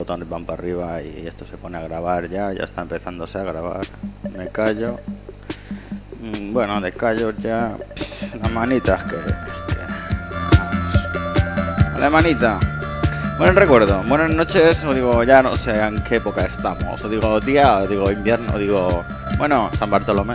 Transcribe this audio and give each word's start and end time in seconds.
botones 0.00 0.28
van 0.28 0.44
para 0.44 0.58
arriba 0.60 1.00
y 1.02 1.24
esto 1.28 1.46
se 1.46 1.56
pone 1.56 1.78
a 1.78 1.82
grabar 1.82 2.28
ya, 2.28 2.52
ya 2.52 2.64
está 2.64 2.82
empezándose 2.82 3.38
a 3.38 3.44
grabar. 3.44 3.82
Me 4.36 4.48
callo. 4.48 4.98
Mm, 6.20 6.52
Bueno, 6.52 6.80
de 6.80 6.90
callo 6.90 7.30
ya. 7.38 7.76
Las 8.42 8.50
manitas 8.50 9.04
que. 9.04 9.14
La 12.00 12.10
manita. 12.10 12.58
Buen 13.38 13.54
recuerdo, 13.54 14.02
buenas 14.08 14.30
noches, 14.30 14.82
o 14.82 14.92
digo, 14.92 15.22
ya 15.22 15.44
no 15.44 15.54
sé 15.54 15.80
en 15.80 16.02
qué 16.02 16.16
época 16.16 16.42
estamos, 16.44 17.04
o 17.04 17.08
digo 17.08 17.40
día, 17.40 17.76
o 17.78 17.86
digo 17.86 18.10
invierno, 18.10 18.58
digo, 18.58 19.04
bueno, 19.38 19.70
San 19.78 19.90
Bartolomé. 19.90 20.34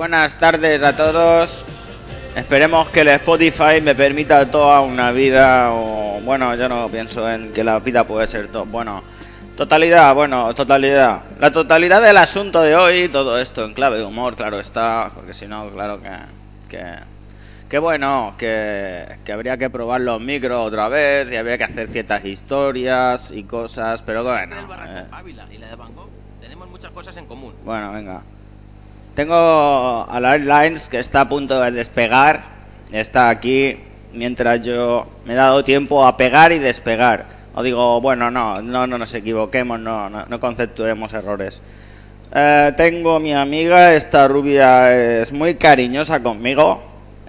Buenas 0.00 0.38
tardes 0.38 0.82
a 0.82 0.96
todos. 0.96 1.62
Esperemos 2.34 2.88
que 2.88 3.02
el 3.02 3.08
Spotify 3.08 3.82
me 3.82 3.94
permita 3.94 4.50
toda 4.50 4.80
una 4.80 5.12
vida 5.12 5.74
o 5.74 6.18
bueno, 6.22 6.54
yo 6.54 6.70
no 6.70 6.88
pienso 6.88 7.30
en 7.30 7.52
que 7.52 7.62
la 7.62 7.78
vida 7.80 8.04
puede 8.04 8.26
ser 8.26 8.48
todo. 8.48 8.64
Bueno, 8.64 9.02
totalidad, 9.58 10.14
bueno, 10.14 10.54
totalidad. 10.54 11.20
La 11.38 11.52
totalidad 11.52 12.00
del 12.00 12.16
asunto 12.16 12.62
de 12.62 12.74
hoy, 12.74 13.10
todo 13.10 13.38
esto 13.38 13.62
en 13.62 13.74
clave 13.74 13.98
de 13.98 14.04
humor, 14.04 14.36
claro 14.36 14.58
está, 14.58 15.10
porque 15.14 15.34
si 15.34 15.46
no, 15.46 15.68
claro 15.68 16.00
que 16.00 16.08
que 16.70 16.94
que 17.68 17.78
bueno, 17.78 18.32
que, 18.38 19.04
que 19.22 19.32
habría 19.34 19.58
que 19.58 19.68
probar 19.68 20.00
los 20.00 20.18
micros 20.18 20.66
otra 20.66 20.88
vez 20.88 21.30
y 21.30 21.36
habría 21.36 21.58
que 21.58 21.64
hacer 21.64 21.88
ciertas 21.88 22.24
historias 22.24 23.30
y 23.32 23.44
cosas, 23.44 24.00
pero 24.00 24.24
bueno. 24.24 24.56
eh, 24.86 25.04
Ávila 25.12 25.46
y 25.52 25.58
la 25.58 25.68
de 25.68 25.76
Van 25.76 25.94
Gogh 25.94 26.08
tenemos 26.40 26.70
muchas 26.70 26.90
cosas 26.90 27.14
en 27.18 27.26
común. 27.26 27.52
bueno, 27.66 27.92
venga. 27.92 28.22
Tengo 29.20 30.06
a 30.08 30.18
la 30.18 30.32
Airlines 30.32 30.88
que 30.88 30.98
está 30.98 31.20
a 31.20 31.28
punto 31.28 31.60
de 31.60 31.70
despegar. 31.72 32.42
Está 32.90 33.28
aquí 33.28 33.76
mientras 34.14 34.62
yo 34.62 35.08
me 35.26 35.34
he 35.34 35.36
dado 35.36 35.62
tiempo 35.62 36.06
a 36.06 36.16
pegar 36.16 36.52
y 36.52 36.58
despegar. 36.58 37.26
O 37.54 37.62
digo, 37.62 38.00
bueno, 38.00 38.30
no, 38.30 38.54
no, 38.62 38.86
no 38.86 38.96
nos 38.96 39.12
equivoquemos, 39.12 39.78
no, 39.78 40.08
no, 40.08 40.24
no 40.24 40.40
conceptuemos 40.40 41.12
errores. 41.12 41.60
Eh, 42.34 42.72
tengo 42.78 43.20
mi 43.20 43.34
amiga, 43.34 43.92
esta 43.92 44.26
rubia 44.26 45.20
es 45.20 45.32
muy 45.32 45.56
cariñosa 45.56 46.22
conmigo. 46.22 46.82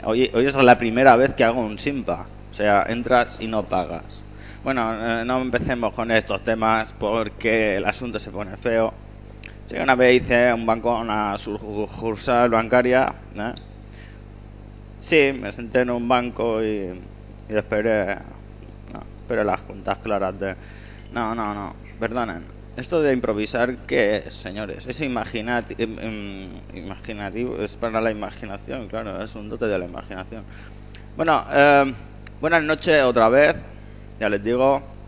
Hoy, 0.05 0.31
hoy 0.33 0.45
es 0.45 0.55
la 0.55 0.77
primera 0.77 1.17
vez 1.17 1.33
que 1.33 1.43
hago 1.43 1.59
un 1.59 1.77
simpa. 1.77 2.25
O 2.51 2.53
sea, 2.53 2.85
entras 2.87 3.41
y 3.41 3.47
no 3.47 3.63
pagas. 3.63 4.23
Bueno, 4.63 4.93
eh, 4.93 5.25
no 5.25 5.41
empecemos 5.41 5.91
con 5.91 6.09
estos 6.11 6.41
temas 6.45 6.95
porque 6.97 7.75
el 7.75 7.83
asunto 7.83 8.17
se 8.17 8.31
pone 8.31 8.55
feo. 8.55 8.93
Sí, 9.71 9.77
una 9.77 9.95
vez 9.95 10.21
hice 10.21 10.53
un 10.53 10.65
banco, 10.65 10.99
una 10.99 11.37
sucursal 11.37 12.49
bancaria. 12.49 13.13
¿eh? 13.33 13.53
Sí, 14.99 15.31
me 15.33 15.49
senté 15.53 15.79
en 15.81 15.91
un 15.91 16.07
banco 16.09 16.61
y, 16.61 17.01
y 17.47 17.55
esperé, 17.55 18.17
no, 18.93 19.43
las 19.43 19.61
cuentas 19.61 19.97
claras 19.99 20.37
de... 20.37 20.57
No, 21.11 21.33
no, 21.33 21.53
no, 21.53 21.75
perdonen. 21.97 22.45
Esto 22.75 23.01
de 23.01 23.13
improvisar, 23.13 23.85
¿qué 23.85 24.23
es, 24.27 24.33
señores? 24.35 24.87
Es 24.87 24.99
imaginati- 24.99 25.77
im- 25.77 25.99
im- 26.01 26.61
imaginativo, 26.73 27.57
es 27.61 27.77
para 27.77 28.01
la 28.01 28.11
imaginación, 28.11 28.89
claro, 28.89 29.23
es 29.23 29.33
un 29.35 29.47
dote 29.47 29.67
de 29.67 29.79
la 29.79 29.85
imaginación. 29.85 30.45
Bueno, 31.15 31.45
eh, 31.49 31.93
Buenas 32.41 32.63
noches 32.63 33.03
otra 33.03 33.29
vez. 33.29 33.55
Ya 34.19 34.27
les 34.27 34.43
digo. 34.43 35.00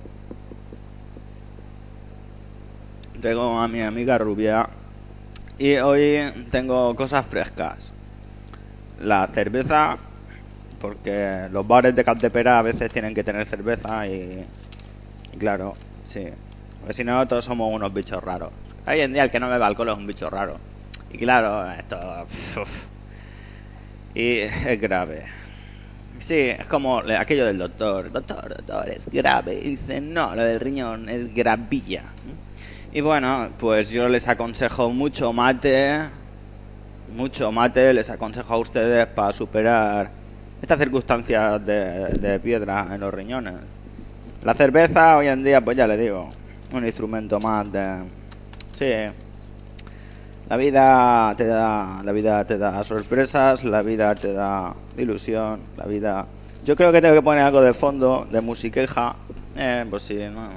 Tengo 3.23 3.57
a 3.57 3.69
mi 3.69 3.79
amiga 3.79 4.17
Rubia. 4.17 4.67
Y 5.57 5.75
hoy 5.77 6.19
tengo 6.51 6.93
cosas 6.93 7.25
frescas. 7.25 7.93
La 8.99 9.29
cerveza. 9.29 9.97
Porque 10.81 11.47
los 11.49 11.65
bares 11.65 11.95
de 11.95 12.03
Cantepera 12.03 12.59
a 12.59 12.61
veces 12.61 12.91
tienen 12.91 13.13
que 13.13 13.23
tener 13.23 13.47
cerveza 13.47 14.05
y. 14.07 14.43
y 15.31 15.37
claro, 15.37 15.73
sí. 16.03 16.25
Porque 16.81 16.91
si 16.91 17.05
no, 17.05 17.25
todos 17.25 17.45
somos 17.45 17.73
unos 17.73 17.93
bichos 17.93 18.21
raros. 18.21 18.51
Hoy 18.85 18.99
en 18.99 19.13
día 19.13 19.23
el 19.23 19.31
que 19.31 19.39
no 19.39 19.47
bebe 19.47 19.63
alcohol 19.63 19.87
es 19.87 19.97
un 19.97 20.05
bicho 20.05 20.29
raro. 20.29 20.57
Y 21.09 21.17
claro, 21.17 21.71
esto. 21.71 21.97
uf. 22.61 22.85
Y 24.15 24.39
es 24.39 24.81
grave. 24.81 25.23
Sí, 26.19 26.49
es 26.49 26.67
como 26.67 26.97
aquello 26.99 27.45
del 27.45 27.57
doctor. 27.57 28.11
Doctor, 28.11 28.49
doctor, 28.49 28.89
es 28.89 29.05
grave. 29.09 29.61
Y 29.63 29.77
dice, 29.77 30.01
no, 30.01 30.35
lo 30.35 30.43
del 30.43 30.59
riñón 30.59 31.07
es 31.07 31.33
gravilla. 31.33 32.03
Y 32.95 33.01
bueno, 33.01 33.49
pues 33.57 33.89
yo 33.89 34.07
les 34.07 34.27
aconsejo 34.27 34.91
mucho 34.91 35.33
mate. 35.33 35.99
Mucho 37.15 37.51
mate 37.51 37.91
les 37.91 38.07
aconsejo 38.11 38.53
a 38.53 38.57
ustedes 38.57 39.07
para 39.07 39.33
superar 39.33 40.11
estas 40.61 40.77
circunstancias 40.77 41.65
de, 41.65 42.09
de 42.19 42.39
piedra 42.39 42.87
en 42.93 43.01
los 43.01 43.11
riñones. 43.11 43.55
La 44.43 44.53
cerveza 44.53 45.17
hoy 45.17 45.25
en 45.25 45.43
día, 45.43 45.59
pues 45.59 45.75
ya 45.75 45.87
le 45.87 45.97
digo, 45.97 46.29
un 46.71 46.85
instrumento 46.85 47.39
más 47.39 47.71
de... 47.71 48.03
Sí, 48.73 48.91
la 50.47 50.55
vida 50.55 51.33
te 51.35 51.47
da, 51.47 51.99
la 52.03 52.11
vida 52.11 52.45
te 52.45 52.59
da 52.59 52.83
sorpresas, 52.83 53.63
la 53.63 53.81
vida 53.81 54.13
te 54.13 54.33
da 54.33 54.71
ilusión, 54.99 55.61
la 55.77 55.85
vida. 55.85 56.27
Yo 56.63 56.75
creo 56.75 56.91
que 56.91 57.01
tengo 57.01 57.15
que 57.15 57.23
poner 57.23 57.43
algo 57.43 57.61
de 57.61 57.73
fondo, 57.73 58.27
de 58.29 58.39
musiqueja, 58.39 59.15
eh, 59.55 59.83
pues 59.89 60.03
sí, 60.03 60.19
no, 60.31 60.47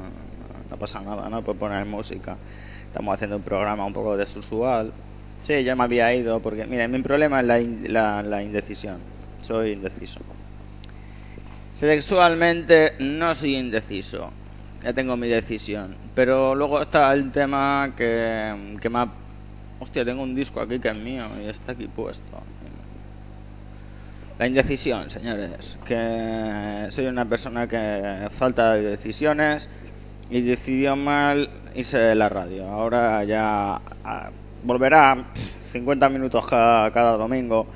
no, 0.76 0.81
pasa 0.81 1.00
nada, 1.00 1.28
¿no? 1.28 1.43
Por 1.43 1.56
poner 1.56 1.84
música. 1.87 2.37
Estamos 2.87 3.14
haciendo 3.14 3.37
un 3.37 3.43
programa 3.43 3.84
un 3.84 3.93
poco 3.93 4.17
desusual. 4.17 4.93
Sí, 5.43 5.62
ya 5.64 5.75
me 5.76 5.84
había 5.84 6.12
ido 6.14 6.40
porque, 6.40 6.64
mire, 6.67 6.87
mi 6.88 7.00
problema 7.02 7.40
es 7.40 7.46
la, 7.46 7.61
in- 7.61 7.93
la, 7.93 8.23
la 8.23 8.43
indecisión. 8.43 8.99
Soy 9.43 9.73
indeciso. 9.73 10.20
Sexualmente 11.75 12.94
no 13.00 13.34
soy 13.34 13.56
indeciso. 13.56 14.31
Ya 14.82 14.93
tengo 14.93 15.17
mi 15.17 15.28
decisión. 15.28 15.94
Pero 16.14 16.55
luego 16.55 16.81
está 16.82 17.12
el 17.12 17.31
tema 17.32 17.93
que, 17.96 18.76
que 18.81 18.88
me. 18.88 19.06
Hostia, 19.78 20.05
tengo 20.05 20.23
un 20.23 20.34
disco 20.34 20.61
aquí 20.61 20.78
que 20.78 20.88
es 20.88 20.96
mío 20.96 21.25
y 21.44 21.49
está 21.49 21.73
aquí 21.73 21.87
puesto. 21.87 22.23
La 24.38 24.46
indecisión, 24.46 25.11
señores. 25.11 25.78
Que 25.84 26.87
soy 26.90 27.06
una 27.06 27.25
persona 27.26 27.67
que 27.67 28.28
falta 28.38 28.75
de 28.75 28.82
decisiones 28.82 29.69
y 30.31 30.40
decidió 30.40 30.96
mal 30.96 31.49
irse 31.75 31.99
de 31.99 32.14
la 32.14 32.28
radio. 32.28 32.69
Ahora 32.69 33.23
ya 33.25 33.81
ah, 34.05 34.31
volverá 34.64 35.26
pff, 35.32 35.73
50 35.73 36.08
minutos 36.08 36.46
cada, 36.46 36.90
cada 36.90 37.17
domingo 37.17 37.67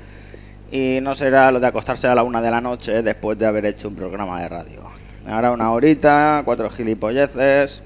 y 0.71 0.99
no 1.01 1.13
será 1.15 1.51
lo 1.51 1.59
de 1.59 1.67
acostarse 1.67 2.07
a 2.07 2.15
la 2.15 2.23
una 2.23 2.41
de 2.41 2.51
la 2.51 2.61
noche 2.61 3.03
después 3.03 3.37
de 3.37 3.45
haber 3.45 3.65
hecho 3.65 3.89
un 3.89 3.95
programa 3.95 4.41
de 4.41 4.49
radio. 4.49 4.81
Ahora 5.27 5.51
una 5.51 5.71
horita, 5.71 6.41
cuatro 6.45 6.69
gilipolleces. 6.69 7.83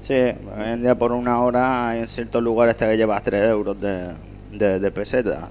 Sí, 0.00 0.14
hoy 0.14 0.66
en 0.66 0.82
día 0.82 0.94
por 0.94 1.12
una 1.12 1.40
hora 1.40 1.96
en 1.96 2.06
ciertos 2.06 2.42
lugares 2.42 2.76
te 2.76 2.96
llevas 2.96 3.22
3 3.22 3.50
euros 3.50 3.80
de, 3.80 4.12
de, 4.52 4.78
de 4.78 4.90
pesetas. 4.90 5.48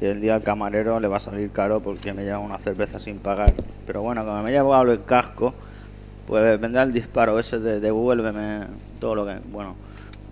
Y 0.00 0.06
el 0.06 0.20
día 0.20 0.34
al 0.34 0.42
camarero 0.42 1.00
le 1.00 1.08
va 1.08 1.16
a 1.16 1.20
salir 1.20 1.50
caro 1.50 1.80
porque 1.80 2.12
me 2.12 2.24
lleva 2.24 2.40
una 2.40 2.58
cerveza 2.58 2.98
sin 2.98 3.18
pagar. 3.18 3.54
Pero 3.86 4.02
bueno, 4.02 4.24
como 4.24 4.42
me 4.42 4.50
he 4.50 4.52
llevado 4.52 4.90
el 4.92 5.04
casco, 5.04 5.54
pues 6.26 6.60
vendrá 6.60 6.82
el 6.82 6.92
disparo 6.92 7.38
ese 7.38 7.58
de 7.58 7.80
devuélveme 7.80 8.66
todo 9.00 9.14
lo 9.14 9.26
que... 9.26 9.36
Bueno, 9.46 9.76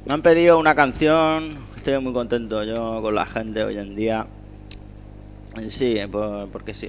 me 0.06 0.14
han 0.14 0.22
pedido 0.22 0.58
una 0.58 0.74
canción, 0.74 1.56
estoy 1.76 1.98
muy 2.00 2.12
contento 2.12 2.64
yo 2.64 3.00
con 3.02 3.14
la 3.14 3.26
gente 3.26 3.62
hoy 3.62 3.78
en 3.78 3.94
día. 3.94 4.26
Sí, 5.68 5.98
por- 6.10 6.48
porque 6.48 6.74
sí. 6.74 6.88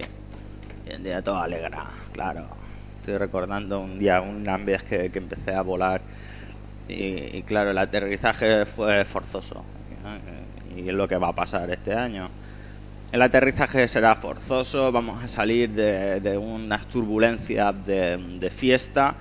Hoy 0.88 0.94
en 0.96 1.04
día 1.04 1.22
todo 1.22 1.38
alegra, 1.38 1.86
claro. 2.12 2.48
Estoy 3.00 3.18
recordando 3.18 3.82
un 3.82 4.00
día, 4.00 4.22
una 4.22 4.58
vez 4.58 4.84
que, 4.84 5.10
que 5.12 5.20
empecé 5.20 5.54
a 5.54 5.62
volar 5.62 6.02
y, 6.88 7.42
claro, 7.44 7.72
el 7.72 7.78
aterrizaje 7.78 8.66
fue 8.66 9.04
forzoso. 9.06 9.64
Y 10.76 10.88
es 10.90 10.94
lo 10.94 11.08
que 11.08 11.18
va 11.18 11.30
a 11.30 11.34
pasar 11.34 11.70
este 11.72 11.94
año. 11.94 12.30
El 13.14 13.22
aterrizaje 13.22 13.88
será 13.88 14.16
forzoso, 14.16 14.92
vamos 14.92 15.24
a 15.24 15.28
salir 15.28 15.70
de, 15.70 16.36
unas 16.36 16.88
turbulencias 16.88 17.76
de, 17.86 18.50
fiesta 18.50 19.14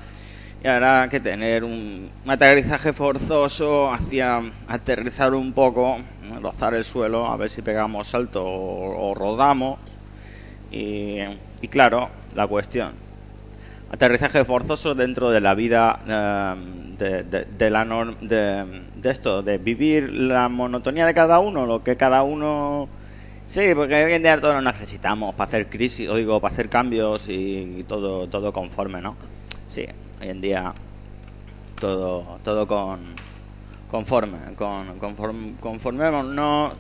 y 0.65 0.67
habrá 0.67 1.11
que 1.11 1.21
tener 1.21 1.63
un, 1.63 2.11
aterrizaje 2.27 2.95
forzoso 2.95 3.93
hacia 3.93 4.41
aterrizar 4.67 5.35
un 5.35 5.53
poco, 5.53 5.99
rozar 6.41 6.73
el 6.73 6.85
suelo, 6.85 7.27
a 7.27 7.37
ver 7.37 7.51
si 7.51 7.61
pegamos 7.61 8.09
salto 8.09 8.43
o, 8.43 9.13
rodamos. 9.15 9.79
Y, 10.71 11.69
claro, 11.69 12.09
la 12.35 12.47
cuestión. 12.47 12.93
Aterrizaje 13.93 14.47
forzoso 14.47 14.95
dentro 14.95 15.29
de 15.29 15.41
la 15.43 15.55
vida 15.55 16.01
eh, 16.09 17.45
de, 17.59 17.71
la 17.71 17.85
de 18.23 19.11
esto, 19.11 19.43
de 19.43 19.59
vivir 19.59 20.15
la 20.15 20.49
monotonía 20.49 21.05
de 21.05 21.13
cada 21.13 21.41
uno, 21.41 21.67
lo 21.67 21.85
que 21.85 21.99
cada 21.99 22.23
uno... 22.23 22.89
Sí, 23.53 23.75
porque 23.75 24.03
hoy 24.03 24.13
en 24.15 24.23
día 24.23 24.41
todos 24.41 24.55
lo 24.55 24.63
necesitamos 24.63 25.35
para 25.35 25.47
hacer 25.47 25.69
crisis, 25.69 26.09
o 26.09 26.17
digo, 26.17 26.41
para 26.41 26.55
hacer 26.55 26.71
cambios 26.71 27.29
y, 27.29 27.85
todo, 27.87 28.27
todo 28.27 28.51
conforme, 28.51 29.03
¿no? 29.03 29.15
Sí, 29.67 29.85
hoy 30.23 30.29
en 30.31 30.41
día 30.41 30.73
todo, 31.79 32.39
todo 32.43 32.67
con 32.67 33.01
conforme, 33.91 34.55
con 34.55 34.99
conform, 34.99 35.57
conformémonos 35.57 36.73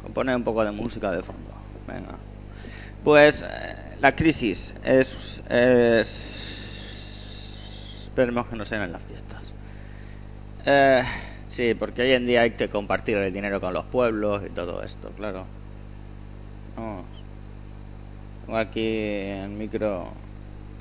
con 0.00 0.12
poner 0.12 0.36
un 0.36 0.44
poco 0.44 0.64
de 0.64 0.70
música 0.70 1.10
de 1.10 1.24
fondo. 1.24 1.50
Venga. 1.88 2.14
Pues 3.02 3.42
eh, 3.42 3.74
la 4.00 4.14
crisis 4.14 4.74
es, 4.84 5.42
es 5.50 6.38
esperemos 8.04 8.46
que 8.46 8.54
no 8.54 8.64
sean 8.64 8.82
en 8.82 8.92
las 8.92 9.02
fiestas. 9.02 9.52
Eh, 10.66 11.02
sí, 11.48 11.74
porque 11.74 12.02
hoy 12.02 12.12
en 12.12 12.28
día 12.28 12.42
hay 12.42 12.52
que 12.52 12.68
compartir 12.68 13.16
el 13.16 13.32
dinero 13.32 13.60
con 13.60 13.74
los 13.74 13.86
pueblos 13.86 14.44
y 14.46 14.50
todo 14.50 14.84
esto, 14.84 15.10
claro. 15.16 15.61
Vamos. 16.76 17.04
Tengo 18.46 18.58
aquí 18.58 18.98
el 18.98 19.50
micro, 19.50 20.08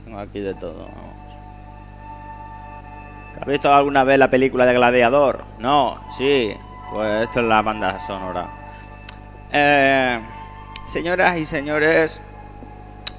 tengo 0.04 0.20
aquí 0.20 0.40
de 0.40 0.54
todo. 0.54 0.86
Vamos. 0.86 1.22
¿Has 3.40 3.48
visto 3.48 3.74
alguna 3.74 4.04
vez 4.04 4.20
la 4.20 4.30
película 4.30 4.66
de 4.66 4.74
Gladiador? 4.74 5.44
No, 5.60 6.00
sí. 6.18 6.54
Pues 6.92 7.24
esto 7.24 7.40
es 7.40 7.46
la 7.46 7.62
banda 7.62 7.98
sonora. 8.00 8.50
Eh, 9.52 10.20
señoras 10.88 11.40
y 11.40 11.46
señores, 11.46 12.22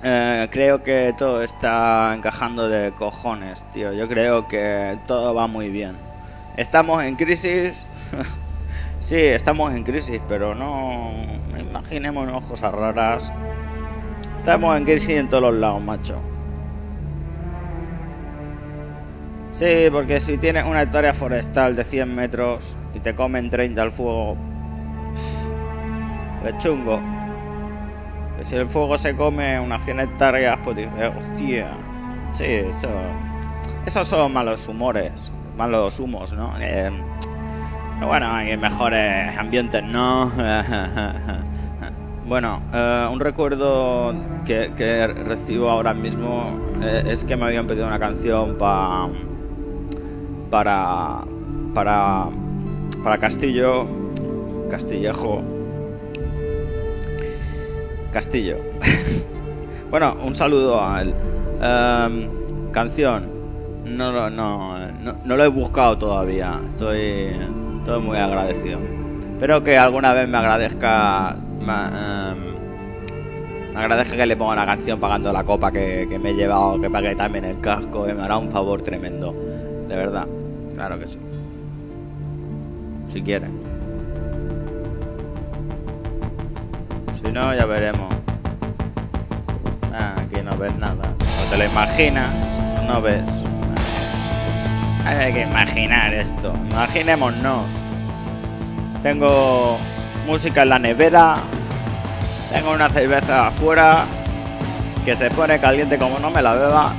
eh, 0.02 0.46
creo 0.50 0.82
que 0.82 1.14
todo 1.16 1.42
está 1.42 2.12
encajando 2.14 2.68
de 2.68 2.92
cojones, 2.92 3.62
tío. 3.72 3.94
Yo 3.94 4.06
creo 4.08 4.46
que 4.46 4.98
todo 5.06 5.34
va 5.34 5.46
muy 5.46 5.70
bien. 5.70 5.96
Estamos 6.56 7.02
en 7.02 7.16
crisis. 7.16 7.86
sí, 9.02 9.16
estamos 9.16 9.74
en 9.74 9.82
crisis, 9.82 10.20
pero 10.28 10.54
no 10.54 11.10
imaginémonos 11.58 12.42
cosas 12.44 12.72
raras. 12.72 13.32
Estamos 14.38 14.76
en 14.76 14.84
crisis 14.84 15.10
en 15.10 15.28
todos 15.28 15.42
los 15.42 15.54
lados, 15.54 15.82
macho. 15.82 16.16
Sí, 19.52 19.88
porque 19.92 20.18
si 20.18 20.38
tienes 20.38 20.64
una 20.64 20.82
hectárea 20.82 21.12
forestal 21.12 21.76
de 21.76 21.84
100 21.84 22.14
metros 22.14 22.76
y 22.94 23.00
te 23.00 23.14
comen 23.14 23.50
30 23.50 23.82
al 23.82 23.92
fuego, 23.92 24.36
es 26.46 26.58
chungo. 26.58 27.00
Que 28.38 28.44
si 28.44 28.56
el 28.56 28.68
fuego 28.68 28.96
se 28.96 29.14
come 29.14 29.60
unas 29.60 29.84
100 29.84 30.00
hectáreas, 30.00 30.58
pues 30.64 30.76
dices, 30.76 31.12
hostia. 31.20 31.68
Sí, 32.32 32.44
eso, 32.44 32.88
esos 33.84 34.08
son 34.08 34.32
malos 34.32 34.66
humores, 34.68 35.30
malos 35.56 36.00
humos, 36.00 36.32
¿no? 36.32 36.54
Eh, 36.58 36.90
pero 38.02 38.10
bueno, 38.10 38.32
hay 38.34 38.56
mejores 38.56 39.38
ambientes, 39.38 39.80
¿no? 39.84 40.28
bueno, 42.26 42.60
eh, 42.74 43.08
un 43.12 43.20
recuerdo 43.20 44.12
que, 44.44 45.06
recibo 45.24 45.70
ahora 45.70 45.94
mismo 45.94 46.58
eh, 46.82 47.04
es 47.06 47.22
que 47.22 47.36
me 47.36 47.44
habían 47.44 47.68
pedido 47.68 47.86
una 47.86 48.00
canción 48.00 48.58
pa- 48.58 49.08
para 50.50 51.20
para 51.72 52.26
para 53.04 53.18
Castillo 53.18 53.86
Castillejo 54.68 55.40
Castillo. 58.12 58.56
Bueno 59.90 60.16
un 60.24 60.34
saludo 60.34 60.84
a 60.84 61.02
él. 61.02 61.14
Em, 61.62 62.72
canción 62.72 63.28
no, 63.84 64.10
no, 64.10 64.28
no, 64.30 64.76
no 65.24 65.36
lo 65.36 65.44
he 65.44 65.48
buscado 65.48 65.98
todavía. 65.98 66.58
Estoy, 66.72 67.30
estoy 67.82 68.00
muy 68.00 68.16
agradecido 68.16 68.78
espero 69.32 69.64
que 69.64 69.76
alguna 69.76 70.12
vez 70.12 70.28
me 70.28 70.38
agradezca 70.38 71.36
em, 71.60 71.66
Me 73.74 73.80
agradezca 73.80 74.16
que 74.16 74.24
le 74.24 74.36
ponga 74.36 74.54
la 74.54 74.66
canción 74.66 75.00
pagando 75.00 75.32
la 75.32 75.42
copa 75.42 75.72
que, 75.72 76.06
me 76.22 76.30
he 76.30 76.34
llevado, 76.34 76.80
que 76.80 76.88
pague 76.88 77.16
también 77.16 77.44
el 77.44 77.60
casco, 77.60 78.06
me 78.06 78.22
hará 78.22 78.36
un 78.36 78.52
favor 78.52 78.82
tremendo. 78.82 79.32
De 79.88 79.96
verdad, 79.96 80.28
claro 80.74 80.98
que 80.98 81.06
sí. 81.06 81.18
Si 83.12 83.20
quiere. 83.22 83.48
Si 87.20 87.32
no, 87.32 87.54
ya 87.54 87.64
veremos. 87.64 88.14
Ah, 89.92 90.14
aquí 90.18 90.40
no 90.42 90.56
ves 90.56 90.76
nada. 90.78 91.02
No 91.18 91.50
te 91.50 91.58
lo 91.58 91.64
imaginas, 91.64 92.30
no 92.86 93.02
ves. 93.02 93.24
Hay 95.06 95.32
que 95.32 95.42
imaginar 95.42 96.12
esto. 96.14 96.52
Imaginémonos. 96.70 97.62
Tengo 99.02 99.78
música 100.26 100.62
en 100.62 100.68
la 100.68 100.78
nevera. 100.78 101.34
Tengo 102.52 102.72
una 102.72 102.88
cerveza 102.88 103.48
afuera. 103.48 104.04
Que 105.04 105.16
se 105.16 105.28
pone 105.30 105.58
caliente 105.58 105.98
como 105.98 106.18
no 106.20 106.30
me 106.30 106.40
la 106.42 106.54
beba. 106.54 106.92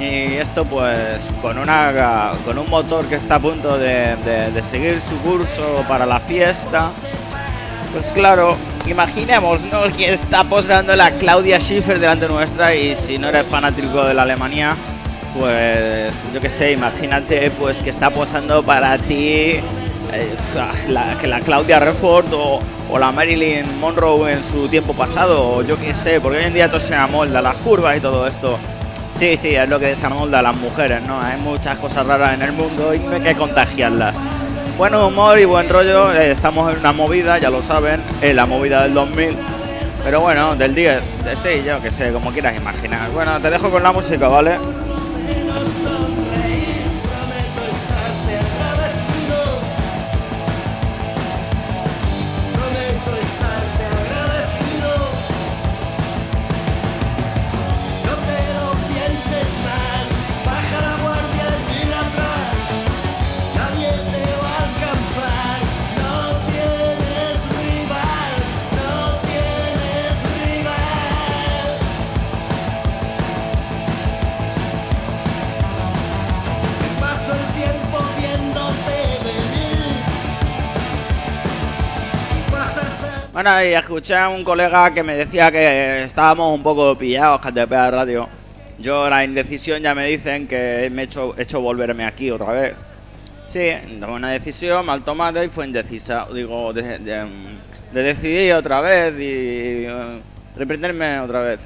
Y 0.00 0.34
esto 0.34 0.64
pues 0.64 1.20
con 1.40 1.58
una 1.58 2.32
con 2.44 2.58
un 2.58 2.68
motor 2.68 3.04
que 3.06 3.14
está 3.14 3.36
a 3.36 3.38
punto 3.38 3.78
de, 3.78 4.16
de- 4.52 4.62
seguir 4.64 5.00
su 5.00 5.16
curso 5.18 5.84
para 5.86 6.04
la 6.06 6.18
fiesta. 6.18 6.90
Pues 7.92 8.06
claro, 8.10 8.56
imaginémonos 8.88 9.92
que 9.92 10.12
está 10.14 10.42
posando 10.42 10.96
la 10.96 11.10
Claudia 11.12 11.60
Schiffer 11.60 12.00
delante 12.00 12.26
nuestra 12.26 12.74
y 12.74 12.96
si 12.96 13.18
no 13.18 13.28
eres 13.28 13.46
fanático 13.46 14.02
de 14.04 14.14
la 14.14 14.22
Alemania, 14.22 14.74
pues 15.38 16.12
yo 16.32 16.40
qué 16.40 16.50
sé, 16.50 16.72
imagínate 16.72 17.50
pues 17.58 17.78
que 17.78 17.90
está 17.90 18.10
posando 18.10 18.62
para 18.62 18.98
ti 18.98 19.54
eh, 20.12 20.36
la, 20.88 21.40
Claudia 21.40 21.78
Redford 21.78 22.26
o, 22.32 22.60
la 22.98 23.10
Marilyn 23.10 23.64
Monroe 23.80 24.32
en 24.32 24.42
su 24.44 24.68
tiempo 24.68 24.92
pasado, 24.92 25.56
o 25.56 25.62
yo 25.62 25.78
qué 25.78 25.94
sé, 25.94 26.20
porque 26.20 26.38
hoy 26.38 26.44
en 26.44 26.54
día 26.54 26.68
todo 26.68 26.80
se 26.80 26.94
amolda, 26.94 27.40
las 27.40 27.56
curvas 27.56 27.96
y 27.96 28.00
todo 28.00 28.26
esto. 28.26 28.58
Sí, 29.18 29.36
sí, 29.36 29.54
es 29.54 29.68
lo 29.68 29.78
que 29.78 29.86
desamolda 29.86 30.40
a 30.40 30.42
las 30.42 30.56
mujeres, 30.58 31.02
¿no? 31.02 31.18
Hay 31.20 31.40
muchas 31.40 31.78
cosas 31.78 32.06
raras 32.06 32.34
en 32.34 32.42
el 32.42 32.52
mundo 32.52 32.92
y 32.94 32.98
hay 32.98 33.20
que 33.20 33.34
contagiarlas. 33.34 34.14
Buen 34.76 34.94
humor 34.94 35.38
y 35.38 35.46
buen 35.46 35.68
rollo, 35.68 36.12
eh, 36.12 36.32
estamos 36.32 36.72
en 36.72 36.80
una 36.80 36.92
movida, 36.92 37.38
ya 37.38 37.48
lo 37.48 37.62
saben, 37.62 38.02
en 38.20 38.36
la 38.36 38.44
movida 38.44 38.82
del 38.82 38.92
2000. 38.92 39.36
Pero 40.04 40.20
bueno, 40.20 40.54
del 40.56 40.74
10, 40.74 41.24
de 41.24 41.36
6, 41.36 41.64
yo 41.64 41.80
que 41.80 41.90
sé, 41.90 42.12
como 42.12 42.30
quieras 42.30 42.56
imaginar. 42.56 43.10
Bueno, 43.12 43.40
te 43.40 43.48
dejo 43.48 43.70
con 43.70 43.82
la 43.82 43.92
música, 43.92 44.28
¿vale? 44.28 44.58
Bueno, 83.42 83.60
y 83.64 83.74
escuché 83.74 84.14
a 84.14 84.28
un 84.28 84.44
colega 84.44 84.94
que 84.94 85.02
me 85.02 85.16
decía 85.16 85.50
que 85.50 86.04
estábamos 86.04 86.54
un 86.54 86.62
poco 86.62 86.96
pillados, 86.96 87.40
de 87.52 87.66
Radio. 87.66 88.28
Yo 88.78 89.10
la 89.10 89.24
indecisión 89.24 89.82
ya 89.82 89.96
me 89.96 90.06
dicen 90.06 90.46
que 90.46 90.88
me 90.92 91.02
he 91.02 91.04
hecho, 91.06 91.34
he 91.36 91.42
hecho 91.42 91.60
volverme 91.60 92.04
aquí 92.06 92.30
otra 92.30 92.52
vez. 92.52 92.74
Sí, 93.48 93.68
tomé 93.98 94.12
una 94.12 94.30
decisión 94.30 94.86
mal 94.86 95.02
tomada 95.02 95.44
y 95.44 95.48
fue 95.48 95.66
indecisa. 95.66 96.24
Digo, 96.32 96.72
de, 96.72 97.00
de- 97.00 97.26
de 97.92 98.02
decidir 98.04 98.54
otra 98.54 98.80
vez 98.80 99.12
y 99.18 99.86
eh, 99.88 100.20
reprenderme 100.56 101.18
otra 101.18 101.40
vez 101.40 101.58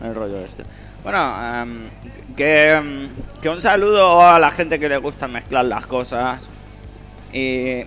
en 0.00 0.06
el 0.06 0.14
rollo 0.14 0.38
este. 0.44 0.62
Bueno, 1.02 1.34
em, 1.60 1.88
que, 2.36 2.70
em, 2.70 3.08
que 3.42 3.48
un 3.48 3.60
saludo 3.60 4.24
a 4.24 4.38
la 4.38 4.52
gente 4.52 4.78
que 4.78 4.88
le 4.88 4.98
gusta 4.98 5.26
mezclar 5.26 5.64
las 5.64 5.88
cosas 5.88 6.44
y, 7.32 7.82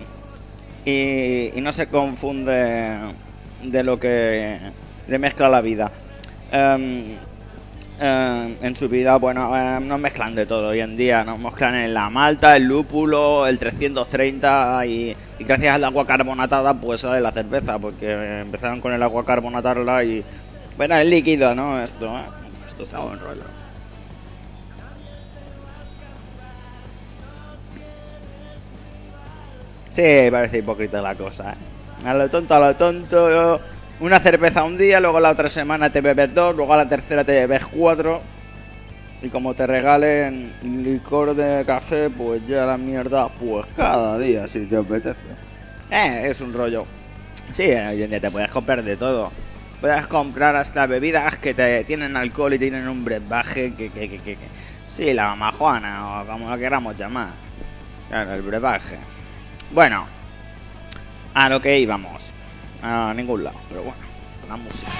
y, 0.88 1.60
no 1.60 1.72
se 1.72 1.88
confunde 1.88 2.96
de 3.62 3.84
lo 3.84 3.98
que 3.98 4.58
le 5.06 5.18
mezcla 5.18 5.48
la 5.48 5.60
vida. 5.60 5.90
Em, 6.50 7.16
en 8.00 8.76
su 8.76 8.88
vida, 8.88 9.16
bueno, 9.16 9.54
em, 9.56 9.86
nos 9.86 10.00
mezclan 10.00 10.34
de 10.34 10.46
todo 10.46 10.68
hoy 10.68 10.80
en 10.80 10.96
día. 10.96 11.24
Nos 11.24 11.38
mezclan 11.38 11.74
en 11.74 11.92
la 11.92 12.08
malta, 12.08 12.56
el 12.56 12.64
lúpulo, 12.64 13.46
el 13.46 13.58
330 13.58 14.86
y, 14.86 15.16
y 15.38 15.44
gracias 15.44 15.74
al 15.74 15.84
agua 15.84 16.06
carbonatada 16.06 16.74
pues 16.74 17.00
sale 17.00 17.20
la 17.20 17.32
cerveza 17.32 17.78
porque 17.78 18.40
empezaron 18.40 18.80
con 18.80 18.92
el 18.92 19.02
agua 19.02 19.24
carbonatarla 19.24 20.04
y... 20.04 20.24
Bueno, 20.76 20.96
es 20.96 21.08
líquido, 21.08 21.56
¿no? 21.56 21.82
Esto, 21.82 22.06
¿eh? 22.06 22.22
Esto 22.68 22.84
está 22.84 23.00
buen 23.00 23.18
rollo. 23.18 23.57
Sí, 29.98 30.30
parece 30.30 30.58
hipócrita 30.58 31.02
la 31.02 31.16
cosa, 31.16 31.50
¿eh? 31.50 32.06
A 32.06 32.14
lo 32.14 32.28
tonto, 32.28 32.54
a 32.54 32.60
lo 32.60 32.76
tonto. 32.76 33.60
Una 33.98 34.20
cerveza 34.20 34.62
un 34.62 34.78
día, 34.78 35.00
luego 35.00 35.18
la 35.18 35.30
otra 35.30 35.48
semana 35.48 35.90
te 35.90 36.00
bebes 36.00 36.32
dos, 36.32 36.54
luego 36.54 36.72
a 36.72 36.76
la 36.76 36.88
tercera 36.88 37.24
te 37.24 37.32
bebes 37.32 37.66
cuatro. 37.66 38.22
Y 39.20 39.28
como 39.28 39.54
te 39.54 39.66
regalen 39.66 40.52
licor 40.62 41.34
de 41.34 41.64
café, 41.66 42.10
pues 42.10 42.46
ya 42.46 42.64
la 42.64 42.76
mierda, 42.76 43.28
pues 43.28 43.66
cada 43.74 44.16
día, 44.20 44.46
si 44.46 44.66
te 44.66 44.76
apetece. 44.76 45.18
Eh, 45.90 46.28
es 46.30 46.40
un 46.40 46.54
rollo. 46.54 46.86
Sí, 47.52 47.64
hoy 47.64 48.00
en 48.00 48.10
día 48.10 48.20
te 48.20 48.30
puedes 48.30 48.52
comprar 48.52 48.84
de 48.84 48.96
todo. 48.96 49.32
Puedes 49.80 50.06
comprar 50.06 50.54
hasta 50.54 50.86
bebidas 50.86 51.38
que 51.38 51.54
te 51.54 51.82
tienen 51.82 52.16
alcohol 52.16 52.54
y 52.54 52.60
tienen 52.60 52.86
un 52.86 53.04
brebaje 53.04 53.74
que, 53.74 53.90
que, 53.90 54.08
que, 54.08 54.18
que- 54.20 54.38
Sí, 54.94 55.12
la 55.12 55.30
mamajuana 55.30 56.20
o 56.22 56.24
como 56.24 56.48
lo 56.48 56.56
queramos 56.56 56.96
llamar. 56.96 57.30
Claro, 58.08 58.34
el 58.34 58.42
brebaje. 58.42 58.98
Bueno, 59.70 60.06
a 61.34 61.48
lo 61.48 61.60
que 61.60 61.78
íbamos. 61.78 62.32
A 62.82 63.12
ningún 63.14 63.44
lado, 63.44 63.58
pero 63.68 63.82
bueno, 63.82 63.98
con 64.40 64.48
la 64.50 64.56
música. 64.56 64.90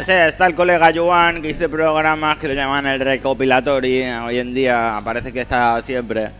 O 0.00 0.04
sea, 0.04 0.26
está 0.26 0.46
el 0.46 0.54
colega 0.56 0.90
Joan 0.94 1.40
que 1.40 1.50
hice 1.50 1.68
programas 1.68 2.36
que 2.38 2.48
lo 2.48 2.54
llaman 2.54 2.86
el 2.86 2.98
recopilatorio. 3.00 4.24
Hoy 4.24 4.38
en 4.38 4.52
día 4.52 5.00
parece 5.04 5.32
que 5.32 5.42
está 5.42 5.80
siempre. 5.80 6.30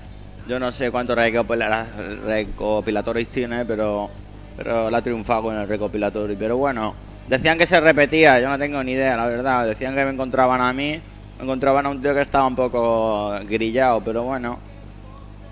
Yo 0.49 0.59
no 0.59 0.73
sé 0.73 0.91
cuántos 0.91 1.17
recopila- 1.17 1.87
recopilatorios 2.25 3.29
tiene, 3.29 3.65
pero, 3.65 4.11
pero 4.57 4.91
la 4.91 4.99
ha 4.99 5.03
triunfado 5.03 5.43
con 5.43 5.57
el 5.57 5.67
recopilatorio. 5.67 6.37
Pero 6.39 6.57
bueno, 6.57 6.95
decían 7.29 7.59
que 7.59 7.67
se 7.67 7.81
repetía, 7.81 8.41
yo 8.41 8.49
no 8.49 8.59
tengo 8.59 8.83
ni 8.83 8.93
idea, 8.93 9.17
la 9.17 9.27
verdad. 9.27 9.67
Decían 9.67 9.95
que 9.95 10.05
me 10.05 10.11
encontraban 10.11 10.61
a 10.61 10.73
mí, 10.73 11.01
me 11.39 11.45
encontraban 11.45 11.87
a 11.87 11.91
un 11.91 12.01
tío 12.01 12.15
que 12.15 12.21
estaba 12.21 12.47
un 12.47 12.57
poco 12.57 13.33
grillado, 13.49 14.01
pero 14.05 14.25
bueno. 14.25 14.59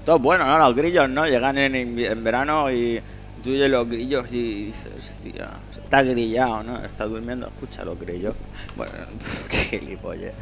Todo 0.05 0.19
bueno, 0.19 0.47
¿no? 0.47 0.59
Los 0.59 0.75
grillos, 0.75 1.11
¿no? 1.11 1.27
Llegan 1.27 1.59
en, 1.59 1.75
en 1.77 2.25
verano 2.25 2.71
y 2.71 3.01
tú 3.43 3.51
oyes 3.51 3.71
los 3.71 3.89
grillos 3.89 4.27
y 4.31 4.67
dices, 4.67 4.93
hostia, 4.97 5.51
está 5.73 6.03
grillado, 6.03 6.63
¿no? 6.63 6.85
Está 6.85 7.05
durmiendo, 7.05 7.47
escucha 7.49 7.85
los 7.85 7.99
grillos. 7.99 8.35
Bueno, 8.77 8.93
qué 9.51 9.57
gilipollas. 9.57 10.35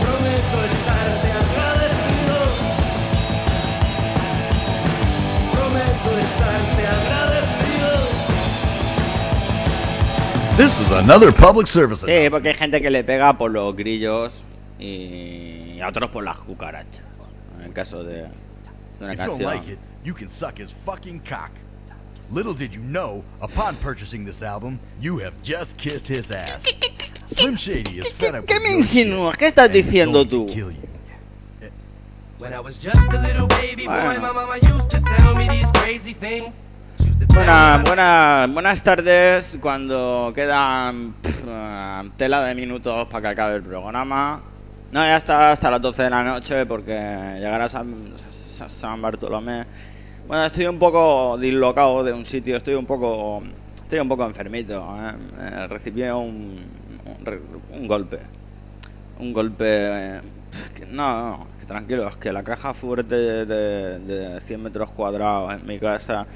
prometo 0.00 0.81
This 10.72 10.80
is 10.90 10.90
another 10.92 11.32
public 11.32 11.66
service 11.66 12.00
Sí, 12.00 12.04
announcement. 12.10 12.30
porque 12.32 12.48
hay 12.48 12.54
gente 12.54 12.80
que 12.80 12.88
le 12.90 13.04
pega 13.04 13.36
por 13.36 13.50
los 13.50 13.76
grillos 13.76 14.42
y 14.78 15.78
a 15.82 15.88
otros 15.88 16.10
por 16.10 16.24
las 16.24 16.38
cucarachas. 16.38 17.04
En 17.58 17.66
el 17.66 17.72
caso 17.74 18.02
de, 18.02 18.22
de 18.22 18.28
una 19.00 19.12
If 19.12 19.18
you 19.20 19.26
don't 19.26 19.38
canción. 19.38 19.42
like 19.54 19.68
it, 19.68 19.78
you 20.02 20.14
can 20.14 20.28
suck 20.28 20.58
his 20.58 20.70
fucking 20.72 21.20
cock. 21.28 21.50
Little 22.30 22.54
did 22.54 22.74
you 22.74 22.80
know, 22.82 23.22
upon 23.42 23.76
purchasing 23.76 24.24
this 24.24 24.42
album, 24.42 24.80
you 24.98 25.18
have 25.18 25.34
just 25.42 25.76
kissed 25.76 26.08
his 26.08 26.30
ass. 26.30 26.64
Slim 27.26 27.56
Shady 27.56 27.98
is 27.98 28.10
fed 28.10 28.34
up 28.34 28.46
¿Qué 28.46 28.54
with 28.54 28.62
me 28.62 28.70
your 28.76 28.82
shit, 28.84 29.06
insinúas? 29.08 29.36
¿Qué 29.36 29.48
estás 29.48 29.66
and 29.66 29.76
is 29.76 29.84
diciendo 29.86 30.12
going 30.24 30.28
to 30.30 30.46
tú? 30.46 30.48
kill 30.54 30.70
you. 30.72 30.88
When 32.38 32.54
I 32.54 32.60
was 32.60 32.78
just 32.82 32.96
a 33.12 33.20
little 33.22 33.46
baby 33.46 33.84
boy, 33.86 33.92
Bueno. 33.92 34.20
my 34.20 34.32
mama 34.32 34.56
used 34.74 34.90
to 34.90 35.00
tell 35.00 35.34
me 35.34 35.46
these 35.48 35.70
crazy 35.74 36.14
things. 36.14 36.54
Buena, 37.34 37.82
buena, 37.86 38.46
buenas 38.52 38.82
tardes. 38.82 39.58
Cuando 39.60 40.32
quedan 40.34 41.14
tela 42.16 42.42
de 42.44 42.54
minutos 42.54 43.08
para 43.08 43.22
que 43.22 43.28
acabe 43.28 43.56
el 43.56 43.62
programa. 43.62 44.40
No, 44.92 45.00
ya 45.04 45.16
está 45.16 45.52
hasta 45.52 45.70
las 45.70 45.80
12 45.80 46.02
de 46.02 46.10
la 46.10 46.22
noche 46.22 46.66
porque 46.66 46.92
llegará 46.92 47.68
San, 47.68 48.12
Sa- 48.30 48.68
San 48.68 49.00
Bartolomé. 49.00 49.64
Bueno, 50.28 50.44
estoy 50.44 50.66
un 50.66 50.78
poco 50.78 51.38
dislocado 51.38 52.04
de 52.04 52.12
un 52.12 52.26
sitio, 52.26 52.56
estoy 52.58 52.74
un 52.74 52.86
poco 52.86 53.42
estoy 53.76 53.98
un 54.00 54.08
poco 54.08 54.26
enfermito. 54.26 54.86
¿eh? 55.00 55.12
Eh, 55.40 55.66
recibí 55.68 56.02
un, 56.02 56.60
un, 57.72 57.88
golpe. 57.88 58.20
Un 59.18 59.32
golpe... 59.32 60.20
no, 60.90 61.46
tranquilo, 61.66 62.08
es 62.08 62.16
que 62.18 62.32
la 62.32 62.42
caja 62.42 62.74
fuerte 62.74 63.14
de, 63.46 63.98
de 63.98 64.40
100 64.42 64.62
metros 64.62 64.90
cuadrados 64.90 65.54
en 65.54 65.66
mi 65.66 65.78
casa 65.78 66.26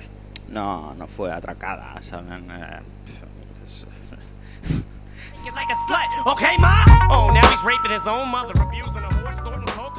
no, 0.49 0.95
no 0.95 1.07
fue 1.07 1.33
atracada, 1.33 2.01
¿saben? 2.01 2.49
Eh? 2.51 2.81
Oh, 6.25 7.33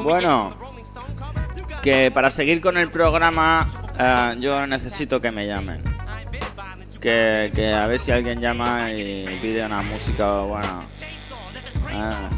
Bueno. 0.04 0.54
que 1.82 2.12
para 2.12 2.30
seguir 2.32 2.62
con 2.62 2.77
el 2.77 2.89
programa 2.92 3.66
eh, 3.98 4.36
yo 4.39 4.68
necesito 4.68 5.22
que 5.22 5.32
me 5.32 5.48
llamen. 5.48 5.82
Que, 7.00 7.51
que 7.54 7.74
a 7.74 7.88
ver 7.88 8.00
si 8.00 8.12
alguien 8.12 8.42
llama 8.42 8.92
y 8.92 9.25
pide 9.42 9.66
una 9.66 9.82
música 9.82 10.42
buena. 10.42 10.82
Ah. 11.94 12.30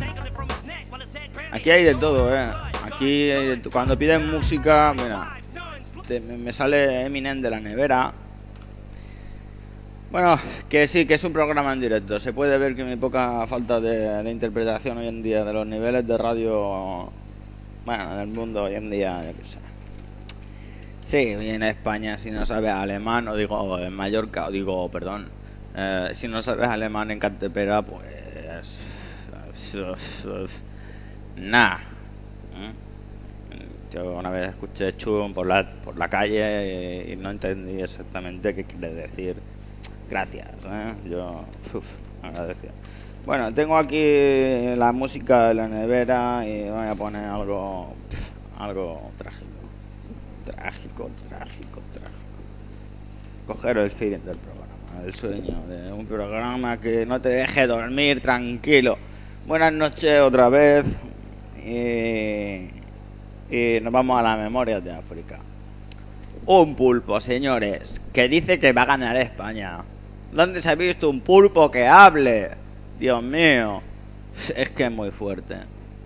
Aquí 1.51 1.72
hay 1.72 1.84
de 1.84 1.96
todo, 1.96 2.36
¿eh? 2.36 2.50
Aquí 2.86 3.32
cuando 3.72 3.98
piden 3.98 4.30
música, 4.30 4.94
mira, 4.96 5.38
me 6.20 6.51
sale 6.51 7.06
Eminem 7.06 7.42
de 7.42 7.50
la 7.50 7.60
nevera. 7.60 8.13
Bueno, 10.12 10.39
que 10.68 10.88
sí, 10.88 11.06
que 11.06 11.13
es 11.13 11.24
un 11.24 11.34
programa 11.34 11.72
en 11.72 11.82
directo. 11.82 12.20
Se 12.20 12.34
puede 12.34 12.58
ver 12.58 12.75
que 12.75 12.84
mi 12.84 12.96
poca 12.96 13.46
falta 13.46 13.80
de, 13.80 14.28
interpretación 14.32 14.98
hoy 14.98 15.08
en 15.08 15.22
día 15.22 15.46
de 15.46 15.54
los 15.54 15.68
niveles 15.68 16.08
de 16.08 16.18
radio, 16.18 17.12
bueno, 17.86 18.16
del 18.16 18.30
mundo 18.30 18.63
hoy 18.63 18.74
en 18.74 18.89
día, 18.89 19.22
yo 19.24 19.38
qué 19.38 19.44
sé. 19.44 19.60
Sí, 21.06 21.18
y 21.39 21.50
en 21.50 21.62
España, 21.62 22.18
si 22.18 22.32
no 22.32 22.44
sabes 22.46 22.72
alemán, 22.72 23.28
o 23.28 23.36
digo 23.36 23.78
en 23.78 23.94
Mallorca, 23.94 24.48
o 24.48 24.51
digo, 24.51 24.89
perdón, 24.89 25.30
eh, 25.75 26.10
si 26.13 26.28
no 26.28 26.42
sabes 26.42 26.68
alemán 26.68 27.12
en 27.12 27.20
Cantepera, 27.20 27.84
pues. 27.84 28.82
Nah. 31.36 31.78
¿Mm? 31.78 32.88
Yo 33.91 34.17
una 34.17 34.29
vez 34.29 34.50
escuché 34.50 34.96
Chum 34.98 35.34
por 35.34 35.48
la, 35.48 35.67
por 35.67 35.98
la 35.98 36.08
calle 36.08 37.12
y, 37.12 37.15
no 37.15 37.31
entendí 37.31 37.81
exactamente 37.81 38.53
qué 38.53 38.63
quiere 38.63 38.93
decir. 38.93 39.36
Gracias, 40.10 40.48
¿eh? 40.65 40.93
Yo, 41.10 41.43
uf. 41.74 41.86
Bueno, 43.25 43.53
tengo 43.53 43.77
aquí 43.77 44.75
la 44.75 44.91
música 44.91 45.48
de 45.48 45.53
la 45.55 45.67
nevera 45.67 46.43
y 46.46 46.69
voy 46.69 46.88
a 46.88 46.96
poner 46.96 47.25
algo, 47.25 47.93
algo 48.58 49.12
trágico. 49.17 49.46
Trágico, 50.46 51.10
trágico, 51.27 51.81
trágico. 51.91 52.19
Coger 53.48 53.77
el 53.77 53.91
feeling 53.91 54.19
del 54.19 54.38
programa, 54.38 55.05
el 55.05 55.15
sueño 55.15 55.63
de 55.67 55.91
un 55.91 56.05
programa 56.05 56.79
que 56.79 57.05
no 57.05 57.19
te 57.19 57.29
deje 57.29 57.65
dormir 57.65 58.22
tranquilo. 58.22 58.98
Buenas 59.48 59.74
noches 59.74 60.22
otra 60.22 60.50
vez 60.50 60.86
y 63.50 63.79
nos 63.82 63.91
vamos 63.91 64.20
a 64.20 64.24
la 64.24 64.38
memoria 64.38 64.79
de 64.79 64.91
África. 64.91 65.39
Un 66.46 66.75
pulpo, 66.75 67.20
señores, 67.20 68.01
que 68.13 68.27
dice 68.27 68.60
que 68.60 68.74
va 68.74 68.84
a 68.84 68.86
ganar 68.86 69.18
España. 69.18 69.79
¿Dónde 70.32 70.62
se 70.62 70.70
ha 70.70 70.75
visto 70.75 71.10
un 71.10 71.22
pulpo 71.22 71.70
que 71.72 71.88
hable? 71.88 72.51
Dios 73.00 73.22
mío. 73.24 73.82
Es 74.56 74.69
que 74.69 74.86
es 74.86 74.91
muy 74.91 75.12
fuerte. 75.12 75.56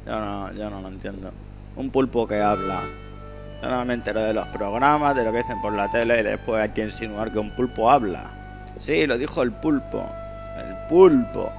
Yo 0.05 0.19
no, 0.19 0.53
yo 0.53 0.69
no 0.69 0.81
lo 0.81 0.87
entiendo. 0.87 1.31
Un 1.75 1.89
pulpo 1.89 2.27
que 2.27 2.41
habla. 2.41 2.83
Yo 3.61 3.69
no 3.69 3.85
me 3.85 3.93
entero 3.93 4.21
de 4.21 4.33
los 4.33 4.47
programas, 4.47 5.15
de 5.15 5.23
lo 5.23 5.31
que 5.31 5.37
dicen 5.37 5.61
por 5.61 5.75
la 5.75 5.89
tele 5.89 6.19
y 6.19 6.23
después 6.23 6.61
hay 6.61 6.69
que 6.69 6.83
insinuar 6.83 7.31
que 7.31 7.39
un 7.39 7.51
pulpo 7.51 7.89
habla. 7.89 8.25
Sí, 8.79 9.05
lo 9.05 9.17
dijo 9.17 9.43
el 9.43 9.51
pulpo. 9.51 10.05
El 10.57 10.75
pulpo. 10.89 11.51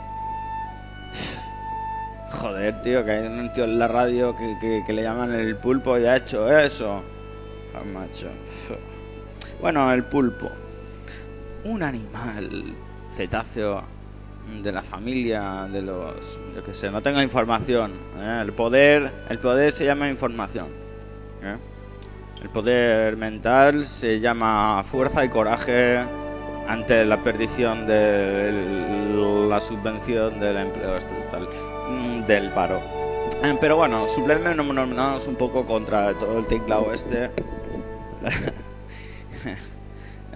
Joder, 2.40 2.80
tío, 2.82 3.04
que 3.04 3.10
hay 3.12 3.26
un 3.26 3.52
tío 3.52 3.64
en 3.64 3.78
la 3.78 3.88
radio 3.88 4.34
que, 4.36 4.82
que- 4.86 4.92
le 4.92 5.02
llaman 5.02 5.32
el 5.32 5.56
pulpo 5.56 5.98
y 5.98 6.04
ha 6.06 6.16
hecho 6.16 6.50
eso. 6.58 7.02
Ah, 7.74 7.82
macho. 7.84 8.28
Bueno, 9.60 9.92
el 9.92 10.04
pulpo. 10.04 10.50
Un 11.64 11.82
animal 11.82 12.74
cetáceo 13.14 13.82
de 14.62 14.72
la 14.72 14.82
familia 14.82 15.66
de 15.72 15.80
los... 15.82 16.38
Yo 16.54 16.62
que 16.62 16.74
sé, 16.74 16.90
no 16.90 17.00
tengo 17.02 17.22
información. 17.22 17.92
¿eh? 18.18 18.40
El 18.44 18.52
poder 18.52 19.10
el 19.30 19.38
poder 19.38 19.72
se 19.72 19.84
llama 19.86 20.08
información. 20.08 20.66
¿eh? 21.42 21.56
El 22.42 22.50
poder 22.50 23.16
mental 23.16 23.86
se 23.86 24.20
llama 24.20 24.84
fuerza 24.84 25.24
y 25.24 25.28
coraje 25.30 26.00
ante 26.68 27.04
la 27.04 27.18
perdición 27.18 27.86
de 27.86 28.52
la 29.48 29.60
subvención 29.60 30.40
del 30.40 30.56
empleo 30.56 30.96
estatal 30.96 31.48
mm, 31.88 32.24
del 32.26 32.50
paro. 32.50 32.80
Eh, 33.42 33.56
Pero 33.60 33.76
bueno, 33.76 34.06
suplementarnos 34.06 35.26
un 35.26 35.36
poco 35.36 35.66
contra 35.66 36.14
todo 36.14 36.38
el 36.38 36.46
tinglao 36.46 36.92
este. 36.92 37.30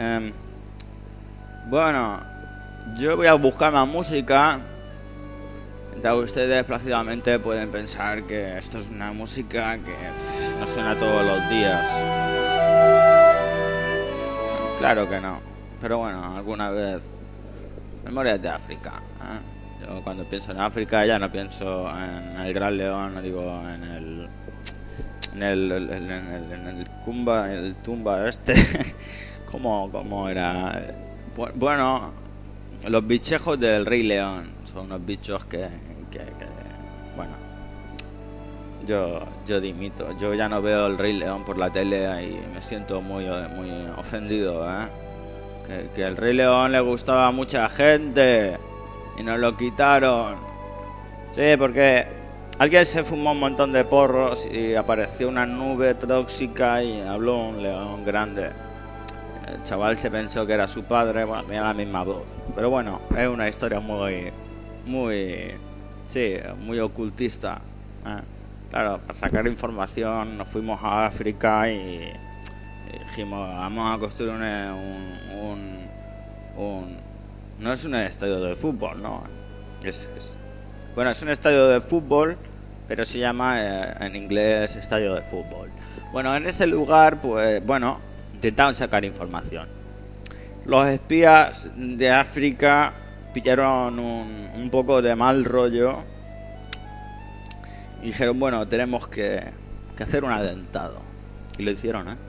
Em, 0.01 0.33
bueno, 1.69 2.21
yo 2.97 3.17
voy 3.17 3.27
a 3.27 3.35
buscar 3.35 3.73
más 3.73 3.89
música. 3.89 4.61
Mientras 5.91 6.15
ustedes 6.15 6.63
plácidamente 6.65 7.37
pueden 7.41 7.73
pensar 7.73 8.23
que 8.23 8.57
esto 8.57 8.79
es 8.79 8.89
una 8.89 9.13
música 9.13 9.77
que 9.79 9.97
no 10.61 10.67
suena 10.69 10.97
todos 10.97 11.25
los 11.25 11.51
días. 11.51 11.85
Claro 14.79 15.09
que 15.09 15.21
no. 15.21 15.58
Pero 15.81 15.99
bueno, 15.99 16.37
alguna 16.37 16.71
vez. 16.71 17.03
Memorias 18.05 18.41
de 18.41 18.49
África. 18.49 18.95
¿eh? 19.21 19.85
Yo 19.87 20.03
cuando 20.03 20.25
pienso 20.25 20.51
en 20.53 20.61
África 20.61 21.05
ya 21.07 21.19
no 21.19 21.31
pienso 21.31 21.89
en 21.91 22.41
el 22.41 22.53
Gran 22.55 22.77
León, 22.77 23.15
no 23.15 23.23
digo 23.23 23.63
en 23.69 23.85
el. 23.85 24.29
En 25.35 25.43
el, 25.43 25.73
en 25.73 26.11
el, 26.11 26.53
en 26.53 26.67
el, 26.67 26.89
Kumba, 27.05 27.53
el 27.53 27.75
Tumba 27.77 28.29
este. 28.29 28.55
¿Cómo, 29.51 29.89
¿Cómo 29.93 30.29
era? 30.29 30.83
Bu- 31.37 31.53
Bueno, 31.55 32.13
los 32.89 33.07
bichejos 33.07 33.59
del 33.61 33.87
Rey 33.87 34.03
León. 34.03 34.49
Son 34.65 34.87
unos 34.87 35.05
bichos 35.05 35.45
que- 35.45 35.69
bueno. 37.17 37.33
Yo, 38.87 39.21
yo 39.47 39.61
dimito. 39.61 40.17
Yo 40.19 40.35
ya 40.35 40.49
no 40.49 40.63
veo 40.63 40.87
el 40.87 40.97
Rey 40.99 41.13
León 41.13 41.45
por 41.45 41.59
la 41.59 41.71
tele 41.71 42.05
y 42.25 42.55
me 42.55 42.63
siento 42.63 43.01
muy, 43.03 43.27
muy 43.55 43.71
ofendido, 43.97 44.69
¿eh? 44.69 44.87
Que, 45.95 46.03
el 46.03 46.17
Rey 46.17 46.33
León 46.33 46.73
le 46.73 46.81
gustaba 46.81 47.27
a 47.27 47.31
mucha 47.31 47.69
gente 47.69 48.57
y 49.19 49.23
nos 49.23 49.39
lo 49.39 49.57
quitaron. 49.57 50.37
Sí, 51.33 51.43
porque 51.59 52.07
alguien 52.59 52.87
se 52.87 53.05
fumó 53.05 53.33
un 53.33 53.41
montón 53.41 53.73
de 53.73 53.85
porros 53.85 54.47
y 54.47 54.75
apareció 54.75 55.29
una 55.29 55.45
nube 55.45 55.95
tóxica 55.95 56.83
y 56.83 57.03
habló 57.03 57.49
un 57.49 57.63
león 57.63 58.05
grande. 58.05 58.51
El 59.47 59.63
chaval 59.65 59.99
se 59.99 60.11
pensó 60.11 60.47
que 60.47 60.55
era 60.55 60.67
su 60.67 60.85
padre, 60.85 61.25
bueno, 61.25 61.45
tenía 61.45 61.63
la 61.63 61.75
misma 61.75 62.03
voz. 62.03 62.39
Pero 62.55 62.71
bueno, 62.71 63.01
es 63.17 63.29
una 63.29 63.49
historia 63.49 63.81
muy, 63.81 64.33
muy, 64.87 65.53
sí, 66.09 66.37
muy 66.65 66.79
ocultista. 66.81 67.61
¿eh? 68.07 68.21
Claro, 68.71 69.01
para 69.07 69.19
sacar 69.19 69.47
información 69.47 70.39
nos 70.39 70.49
fuimos 70.49 70.81
a 70.83 71.07
África 71.07 71.71
y 71.71 72.11
dijimos, 73.09 73.49
vamos 73.49 73.95
a 73.95 73.99
construir 73.99 74.33
un, 74.33 75.89
No 77.59 77.73
es 77.73 77.85
un 77.85 77.95
estadio 77.95 78.41
de 78.41 78.55
fútbol, 78.55 79.03
¿no? 79.03 79.25
Es, 79.83 80.07
bueno, 80.95 81.11
es 81.11 81.23
un 81.23 81.31
estadio 81.31 81.69
de 81.69 81.81
fútbol, 81.81 82.37
pero 82.87 83.05
se 83.05 83.19
llama 83.19 83.61
eh, 83.61 83.95
en 84.01 84.17
inglés 84.17 84.77
estadio 84.77 85.15
de 85.15 85.23
fútbol. 85.23 85.71
Bueno, 86.13 86.35
en 86.35 86.47
ese 86.47 86.67
lugar, 86.67 87.21
pues, 87.21 87.65
bueno, 87.65 87.99
intentaron 88.35 88.75
sacar 88.75 89.05
información. 89.05 89.69
Los 90.65 90.87
espías 90.87 91.69
de 91.75 92.11
África 92.11 92.93
pillaron 93.33 93.99
un, 93.99 94.51
un 94.55 94.71
poco 94.71 95.01
de 95.01 95.15
mal 95.17 95.45
rollo 95.45 96.01
y 98.03 98.09
dijeron, 98.09 98.39
bueno, 98.39 98.67
tenemos 98.69 99.09
que, 99.09 99.43
que 99.97 100.03
hacer 100.03 100.25
un 100.25 100.33
atentado. 100.33 101.01
Y 101.57 101.63
lo 101.63 101.71
hicieron, 101.71 102.09
¿eh? 102.09 102.28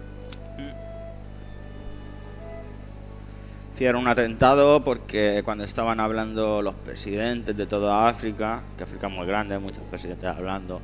Hicieron 3.80 4.02
un 4.02 4.08
atentado 4.10 4.84
porque 4.84 5.42
cuando 5.46 5.64
estaban 5.64 6.02
hablando 6.02 6.62
los 6.62 6.74
presidentes 6.76 7.56
de 7.56 7.66
toda 7.66 8.10
África, 8.10 8.62
que 8.78 8.84
África 8.84 9.08
es 9.08 9.14
muy 9.14 9.26
grande, 9.26 9.58
muchos 9.58 9.84
presidentes 9.90 10.26
hablando, 10.30 10.82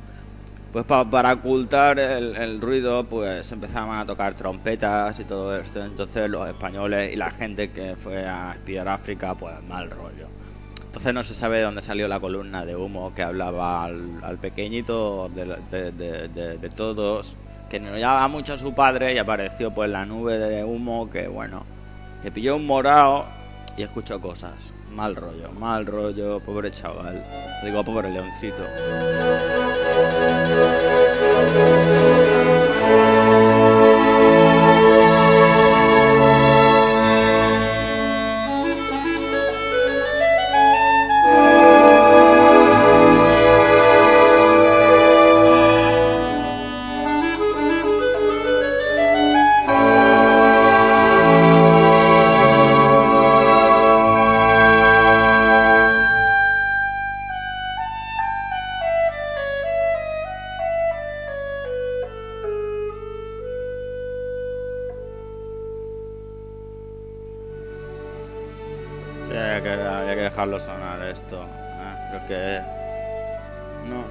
pues 0.72 0.86
pa- 0.86 1.04
para 1.04 1.34
ocultar 1.34 1.98
el, 1.98 2.34
el 2.34 2.58
ruido, 2.58 3.04
pues 3.04 3.52
empezaban 3.52 3.98
a 3.98 4.06
tocar 4.06 4.32
trompetas 4.32 5.20
y 5.20 5.24
todo 5.24 5.54
esto. 5.58 5.84
Entonces 5.84 6.30
los 6.30 6.48
españoles 6.48 7.12
y 7.12 7.16
la 7.16 7.30
gente 7.32 7.70
que 7.70 7.96
fue 7.96 8.26
a 8.26 8.52
espiar 8.52 8.88
África, 8.88 9.34
pues 9.34 9.62
mal 9.68 9.90
rollo. 9.90 10.28
Entonces 10.86 11.12
no 11.12 11.22
se 11.22 11.34
sabe 11.34 11.58
de 11.58 11.64
dónde 11.64 11.82
salió 11.82 12.08
la 12.08 12.18
columna 12.18 12.64
de 12.64 12.76
humo 12.76 13.14
que 13.14 13.22
hablaba 13.22 13.84
al, 13.84 14.20
al 14.22 14.38
pequeñito 14.38 15.28
de, 15.34 15.44
de- 15.70 15.92
de- 15.92 16.56
de- 16.56 16.70
todos, 16.70 17.36
que 17.68 17.78
no 17.78 17.94
llamaba 17.98 18.26
mucho 18.28 18.54
a 18.54 18.58
su 18.58 18.72
padre 18.74 19.12
y 19.12 19.18
apareció 19.18 19.70
pues 19.74 19.90
la 19.90 20.06
nube 20.06 20.38
de 20.38 20.64
humo 20.64 21.10
que 21.10 21.28
bueno, 21.28 21.75
que 22.26 22.32
pilló 22.32 22.56
un 22.56 22.66
morado 22.66 23.24
y 23.76 23.84
escuchó 23.84 24.20
cosas. 24.20 24.72
Mal 24.90 25.14
rollo, 25.14 25.52
mal 25.52 25.86
rollo, 25.86 26.40
pobre 26.40 26.72
chaval. 26.72 27.24
Digo, 27.62 27.84
pobre 27.84 28.10
leoncito. 28.10 28.64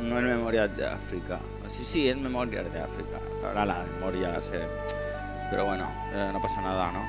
No, 0.06 0.18
es 0.20 0.24
Memorias 0.24 0.76
de 0.78 0.88
África. 0.88 1.40
Sí, 1.68 1.84
sí, 1.84 2.10
es 2.10 2.18
Memorias 2.18 2.72
de 2.72 2.80
África. 2.80 3.20
Ahora 3.46 3.66
la 3.66 3.84
memoria 3.84 4.40
se... 4.42 4.60
Pero 5.50 5.66
bueno, 5.66 5.88
eh, 6.14 6.30
no 6.34 6.42
pasa 6.42 6.62
nada, 6.62 6.92
¿no? 6.92 7.04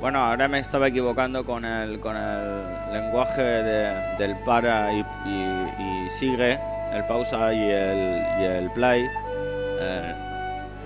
Bueno, 0.00 0.20
ahora 0.20 0.46
me 0.46 0.60
estaba 0.60 0.86
equivocando 0.88 1.44
con 1.44 1.64
el, 1.64 1.98
con 1.98 2.16
el 2.16 2.92
lenguaje 2.92 3.42
de- 3.42 4.16
del 4.16 4.36
para 4.44 4.92
y, 4.92 5.00
y- 5.26 6.08
sigue, 6.10 6.58
el 6.92 7.04
pausa 7.06 7.52
y 7.52 7.62
el, 7.70 8.22
y 8.40 8.44
el 8.44 8.70
play. 8.70 9.04
eh, 9.80 10.14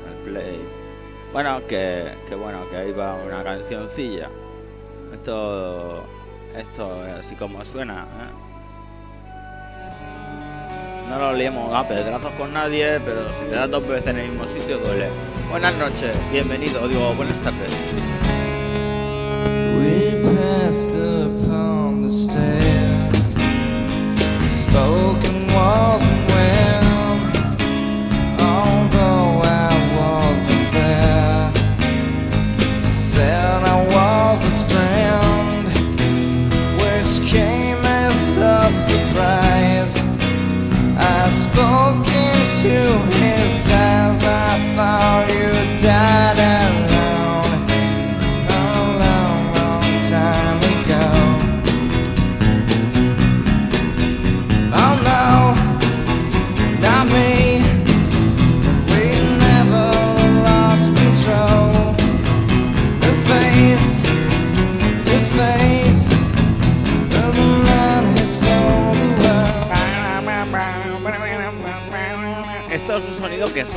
el 0.08 0.30
play. 0.32 0.68
Bueno, 1.32 1.60
que, 1.68 2.12
que 2.28 2.34
bueno, 2.34 2.68
que 2.70 2.76
ahí 2.76 2.92
va 2.92 3.14
una 3.16 3.44
cancioncilla. 3.44 4.28
Esto, 5.12 6.04
esto 6.56 7.06
es 7.06 7.12
así 7.26 7.34
como 7.36 7.62
suena. 7.64 8.02
¿eh? 8.02 8.51
No 11.12 11.18
lo 11.18 11.34
liemos 11.34 11.70
a 11.74 11.86
pedrazos 11.86 12.30
con 12.38 12.54
nadie, 12.54 12.98
pero 13.04 13.30
si 13.34 13.44
le 13.44 13.50
das 13.50 13.70
dos 13.70 13.86
veces 13.86 14.06
en 14.06 14.18
el 14.18 14.30
mismo 14.30 14.46
sitio 14.46 14.78
duele. 14.78 15.10
Buenas 15.50 15.74
noches, 15.74 16.16
bienvenido, 16.32 16.88
digo 16.88 17.12
buenas 17.14 17.38
tardes. 17.42 17.70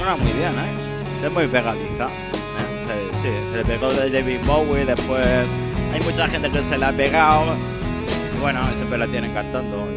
Suena 0.06 0.24
muy 0.24 0.32
bien, 0.34 0.52
¿eh? 0.54 1.26
Es 1.26 1.32
muy 1.32 1.48
pegadiza. 1.48 2.06
¿eh? 2.06 3.10
Se- 3.22 3.50
se 3.52 3.58
le 3.58 3.66
pegó 3.66 3.92
de 3.92 4.10
David 4.12 4.40
Bowie, 4.46 4.86
después 4.86 5.26
hay 5.92 6.00
mucha 6.02 6.28
gente 6.28 6.52
que 6.52 6.64
se 6.64 6.78
la 6.78 6.90
ha 6.90 6.94
pegado. 6.94 7.56
Bueno, 8.40 8.62
siempre 8.78 9.00
la 9.00 9.08
tienen 9.08 9.34
cantando. 9.34 9.88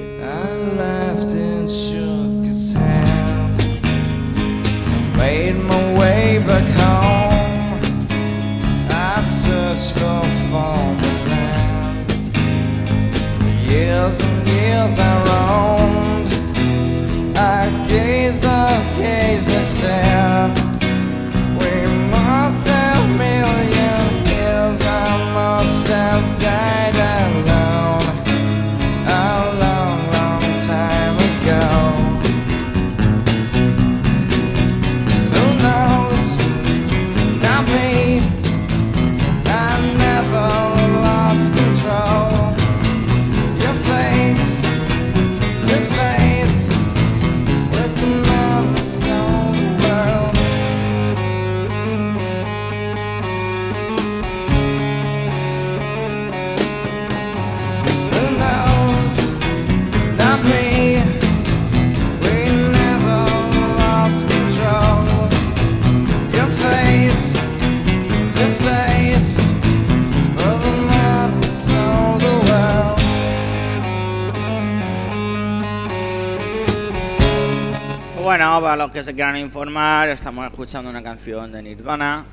Que 78.99 79.05
se 79.05 79.15
quieran 79.15 79.37
informar, 79.37 80.09
estamos 80.09 80.45
escuchando 80.51 80.91
una 80.91 81.05
canción 81.05 81.53
de 81.53 81.63
Nirvana. 81.63 82.25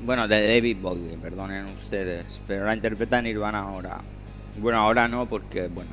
Bueno, 0.00 0.26
de 0.26 0.54
David 0.54 0.78
Bowie, 0.80 1.16
perdonen 1.16 1.66
ustedes, 1.66 2.42
pero 2.48 2.64
la 2.64 2.74
interpreta 2.74 3.22
Nirvana 3.22 3.60
ahora. 3.60 3.98
Bueno, 4.58 4.78
ahora 4.80 5.06
no, 5.06 5.26
porque, 5.26 5.68
bueno. 5.68 5.90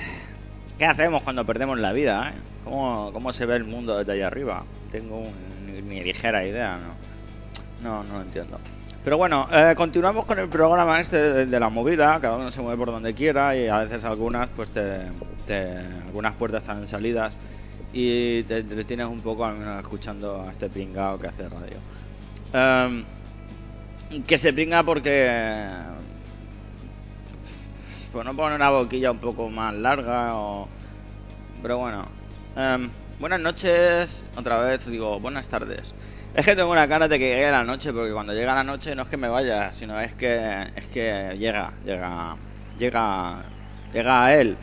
no. 0.00 0.76
¿Qué 0.76 0.86
hacemos 0.86 1.22
cuando 1.22 1.46
perdemos 1.46 1.78
la 1.78 1.92
vida? 1.92 2.30
eh? 2.34 2.40
¿Cómo, 2.64 3.10
¿Cómo 3.12 3.32
se 3.32 3.46
ve 3.46 3.54
el 3.54 3.62
mundo 3.64 3.96
desde 3.96 4.10
allá 4.12 4.26
arriba? 4.26 4.64
Tengo 4.90 5.18
un- 5.20 5.88
ni, 5.88 6.02
ligera 6.02 6.44
idea, 6.44 6.78
¿no? 6.78 7.88
No, 7.88 8.02
no 8.02 8.14
lo 8.14 8.22
entiendo. 8.22 8.58
Pero 9.04 9.18
bueno, 9.18 9.46
eh, 9.52 9.74
continuamos 9.76 10.24
con 10.24 10.40
el 10.40 10.48
programa 10.48 10.98
este 10.98 11.16
de, 11.16 11.46
de 11.46 11.60
la 11.60 11.68
movida, 11.68 12.18
cada 12.20 12.38
uno 12.38 12.50
se 12.50 12.60
mueve 12.60 12.76
por 12.76 12.90
donde 12.90 13.14
quiera 13.14 13.54
y 13.56 13.68
a 13.68 13.78
veces 13.78 14.04
algunas, 14.04 14.48
pues 14.48 14.68
te, 14.70 15.02
te- 15.46 15.78
algunas 16.08 16.34
puertas 16.34 16.62
están 16.62 16.88
salidas 16.88 17.38
y 17.92 18.42
te 18.44 18.58
entretienes 18.58 19.06
un 19.06 19.20
poco 19.20 19.44
al 19.44 19.56
menos 19.56 19.80
escuchando 19.80 20.42
a 20.42 20.52
este 20.52 20.68
pringao 20.68 21.18
que 21.18 21.28
hace 21.28 21.48
radio. 21.48 21.78
Em, 22.52 23.04
que 24.26 24.38
se 24.38 24.52
pringa 24.52 24.82
porque 24.82 25.30
pues 28.12 28.24
no 28.24 28.34
pone 28.34 28.56
una 28.56 28.70
boquilla 28.70 29.10
un 29.10 29.18
poco 29.18 29.48
más 29.48 29.74
larga 29.74 30.34
o 30.34 30.68
pero 31.62 31.78
bueno. 31.78 32.06
Em, 32.56 32.90
buenas 33.18 33.40
noches, 33.40 34.24
otra 34.36 34.58
vez 34.60 34.86
digo, 34.86 35.18
buenas 35.20 35.48
tardes. 35.48 35.94
Es 36.34 36.44
que 36.44 36.54
tengo 36.54 36.70
una 36.70 36.86
cara 36.86 37.08
de 37.08 37.18
que 37.18 37.28
llegue 37.28 37.50
la 37.50 37.64
noche, 37.64 37.92
porque 37.92 38.12
cuando 38.12 38.32
llega 38.32 38.54
la 38.54 38.62
noche 38.62 38.94
no 38.94 39.02
es 39.02 39.08
que 39.08 39.16
me 39.16 39.28
vaya, 39.28 39.72
sino 39.72 39.98
es 40.00 40.12
que 40.14 40.68
es 40.76 40.86
que 40.86 41.36
llega, 41.38 41.72
llega, 41.84 42.36
llega, 42.78 43.42
llega 43.92 44.24
a 44.24 44.34
él. 44.34 44.56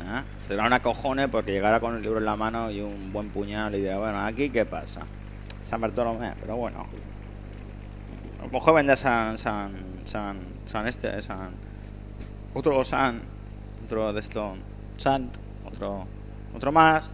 ¿Eh? 0.00 0.22
Será 0.38 0.66
una 0.66 0.80
cojones 0.80 1.28
porque 1.28 1.52
llegará 1.52 1.80
con 1.80 1.96
el 1.96 2.02
libro 2.02 2.18
en 2.18 2.24
la 2.24 2.36
mano 2.36 2.70
y 2.70 2.80
un 2.80 3.12
buen 3.12 3.30
puñal 3.30 3.74
y 3.74 3.80
dirá, 3.80 3.98
bueno, 3.98 4.24
aquí 4.24 4.50
qué 4.50 4.64
pasa. 4.64 5.02
San 5.64 5.80
Bartolomé, 5.80 6.32
pero 6.40 6.56
bueno. 6.56 6.86
A 8.40 8.44
lo 8.46 8.50
mejor 8.50 8.74
vende 8.74 8.96
San, 8.96 9.36
San, 9.36 9.72
San, 10.04 10.38
San 10.66 10.86
este, 10.86 11.20
San, 11.20 11.50
otro 12.54 12.84
San, 12.84 13.20
otro 13.84 14.12
de 14.12 14.20
esto, 14.20 14.56
Sant, 14.96 15.34
otro, 15.66 16.06
otro 16.54 16.72
más, 16.72 17.10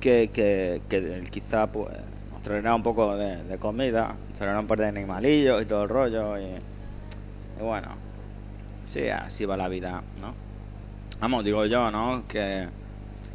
que, 0.00 0.30
que, 0.32 0.82
que 0.88 1.28
quizá 1.30 1.66
pues 1.66 1.94
nos 2.32 2.42
traerá 2.42 2.74
un 2.74 2.82
poco 2.82 3.16
de, 3.16 3.44
de 3.44 3.58
comida, 3.58 4.14
nos 4.28 4.38
traerá 4.38 4.58
un 4.60 4.66
par 4.66 4.78
de 4.78 4.88
animalillos 4.88 5.62
y 5.62 5.66
todo 5.66 5.84
el 5.84 5.88
rollo 5.88 6.38
y, 6.38 6.44
y 6.44 7.62
bueno, 7.62 7.88
sí, 8.84 9.08
así 9.08 9.44
va 9.44 9.56
la 9.56 9.68
vida, 9.68 10.02
¿no? 10.20 10.45
Vamos, 11.18 11.44
digo 11.44 11.64
yo, 11.64 11.90
¿no? 11.90 12.24
Que, 12.28 12.68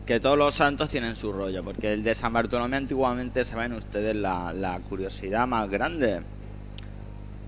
que 0.06 0.20
todos 0.20 0.38
los 0.38 0.54
santos 0.54 0.90
tienen 0.90 1.16
su 1.16 1.34
rollo, 1.34 1.64
porque 1.64 1.94
el 1.94 2.04
de 2.04 2.14
San 2.14 2.32
Bartolomé 2.32 2.78
antiguamente, 2.78 3.44
saben 3.44 3.74
ustedes, 3.74 4.16
la, 4.16 4.54
la 4.54 4.80
curiosidad 4.80 5.48
más 5.48 5.68
grande. 5.68 6.22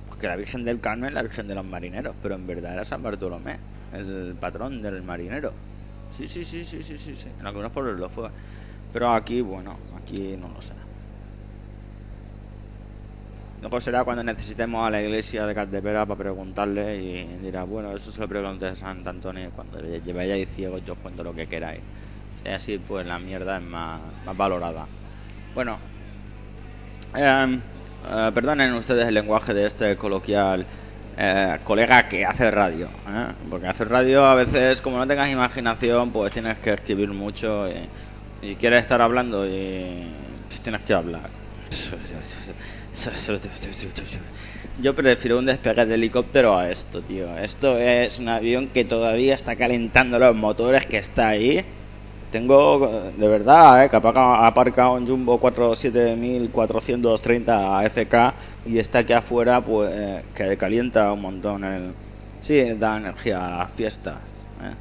Porque 0.10 0.28
la 0.28 0.36
Virgen 0.36 0.65
del 0.65 0.80
Carmen 0.80 1.10
es 1.10 1.13
la 1.13 1.22
Virgen 1.22 1.48
de 1.48 1.54
los 1.56 1.65
marineros, 1.65 2.15
pero 2.22 2.34
en 2.34 2.48
verdad 2.48 2.74
era 2.74 2.84
San 2.84 3.04
Bartolomé, 3.04 3.58
el 3.93 4.36
patrón 4.39 4.82
del 4.82 5.04
marinero. 5.04 5.54
Sí, 6.12 6.28
sí, 6.28 6.43
sí, 6.43 6.65
sí, 6.65 6.82
sí, 6.82 6.98
sí, 6.98 7.15
sí. 7.15 7.28
En 7.39 7.46
algunos 7.46 7.72
pueblos 7.72 8.00
lo 8.00 8.10
fue. 8.10 8.30
Pero 8.91 9.12
aquí, 9.12 9.41
bueno, 9.41 9.78
aquí 10.02 10.36
no 10.39 10.50
lo 10.50 10.62
sé. 10.62 10.74
No 13.63 13.69
pues 13.69 13.86
será 13.86 14.04
cuando 14.04 14.26
necesitemos 14.26 14.86
a 14.86 14.89
la 14.89 15.02
iglesia 15.02 15.45
de 15.45 15.56
Caldepera 15.56 16.06
para 16.06 16.17
preguntarle 16.17 16.97
y 16.97 17.23
dirá, 17.41 17.63
bueno, 17.63 17.95
eso 17.95 18.12
se 18.12 18.19
lo 18.19 18.28
pregunté 18.28 18.65
a 18.65 18.76
Sant 18.76 19.08
Antonio 19.08 19.52
cuando 19.56 19.82
le 19.82 20.02
vayáis 20.12 20.49
ciegos 20.49 20.84
yo 20.86 20.91
os 20.93 20.99
cuento 20.99 21.23
lo 21.23 21.34
que 21.34 21.47
queráis. 21.47 21.80
Y 22.43 22.49
así 22.49 22.78
pues 22.78 23.08
la 23.08 23.19
mierda 23.19 23.60
es 23.60 23.63
más, 23.63 24.02
valorada. 24.36 24.86
Bueno, 25.56 25.80
em, 27.15 27.62
eh, 28.12 28.32
perdonen 28.34 28.73
ustedes 28.73 29.08
el 29.08 29.13
lenguaje 29.13 29.54
de 29.54 29.65
este 29.65 29.95
coloquial 29.95 30.65
eh, 31.17 31.58
colega 31.63 32.10
que 32.10 32.26
hace 32.26 32.52
radio, 32.52 32.88
¿eh? 33.08 33.28
porque 33.49 33.67
hacer 33.67 33.88
radio 33.88 34.26
a 34.26 34.36
veces 34.36 34.82
como 34.82 34.97
no 34.97 35.08
tengas 35.08 35.30
imaginación 35.30 36.12
pues 36.12 36.34
tienes 36.34 36.58
que 36.58 36.73
escribir 36.73 37.13
mucho 37.13 37.69
y, 37.69 38.49
y 38.49 38.56
quieres 38.56 38.82
estar 38.82 39.02
hablando 39.02 39.47
y 39.47 40.12
tienes 40.62 40.82
que 40.82 40.93
hablar. 40.93 41.43
Yo 44.82 44.96
prefiero 44.96 45.40
un 45.40 45.46
despegue 45.46 45.86
de 45.86 45.96
helicóptero 45.96 46.58
a 46.58 46.70
esto, 46.70 47.02
tío. 47.02 47.38
Esto 47.38 47.78
es 47.78 48.20
un 48.20 48.30
avión 48.30 48.68
que 48.68 48.86
todavía 48.86 49.34
está 49.36 49.56
calentando 49.56 50.20
los 50.20 50.36
motores 50.36 50.86
que 50.86 50.98
está 50.98 51.30
ahí. 51.30 51.64
Tengo, 52.32 53.12
de 53.16 53.28
verdad, 53.28 53.86
eh, 53.86 53.90
que 53.90 53.96
ha 53.96 54.48
aparcado 54.48 54.94
un 54.94 55.08
Jumbo 55.08 55.40
47430 55.40 57.84
FK 57.86 58.34
y 58.66 58.80
está 58.80 59.00
aquí 59.00 59.14
afuera, 59.14 59.62
pues, 59.62 60.24
que 60.34 60.58
calienta 60.58 61.12
un 61.14 61.22
montón. 61.22 61.64
El... 61.64 61.94
Sí, 62.40 62.60
da 62.74 62.98
energía 62.98 63.46
a 63.46 63.58
las 63.60 63.72
fiestas. 63.74 64.16
eh. 64.62 64.74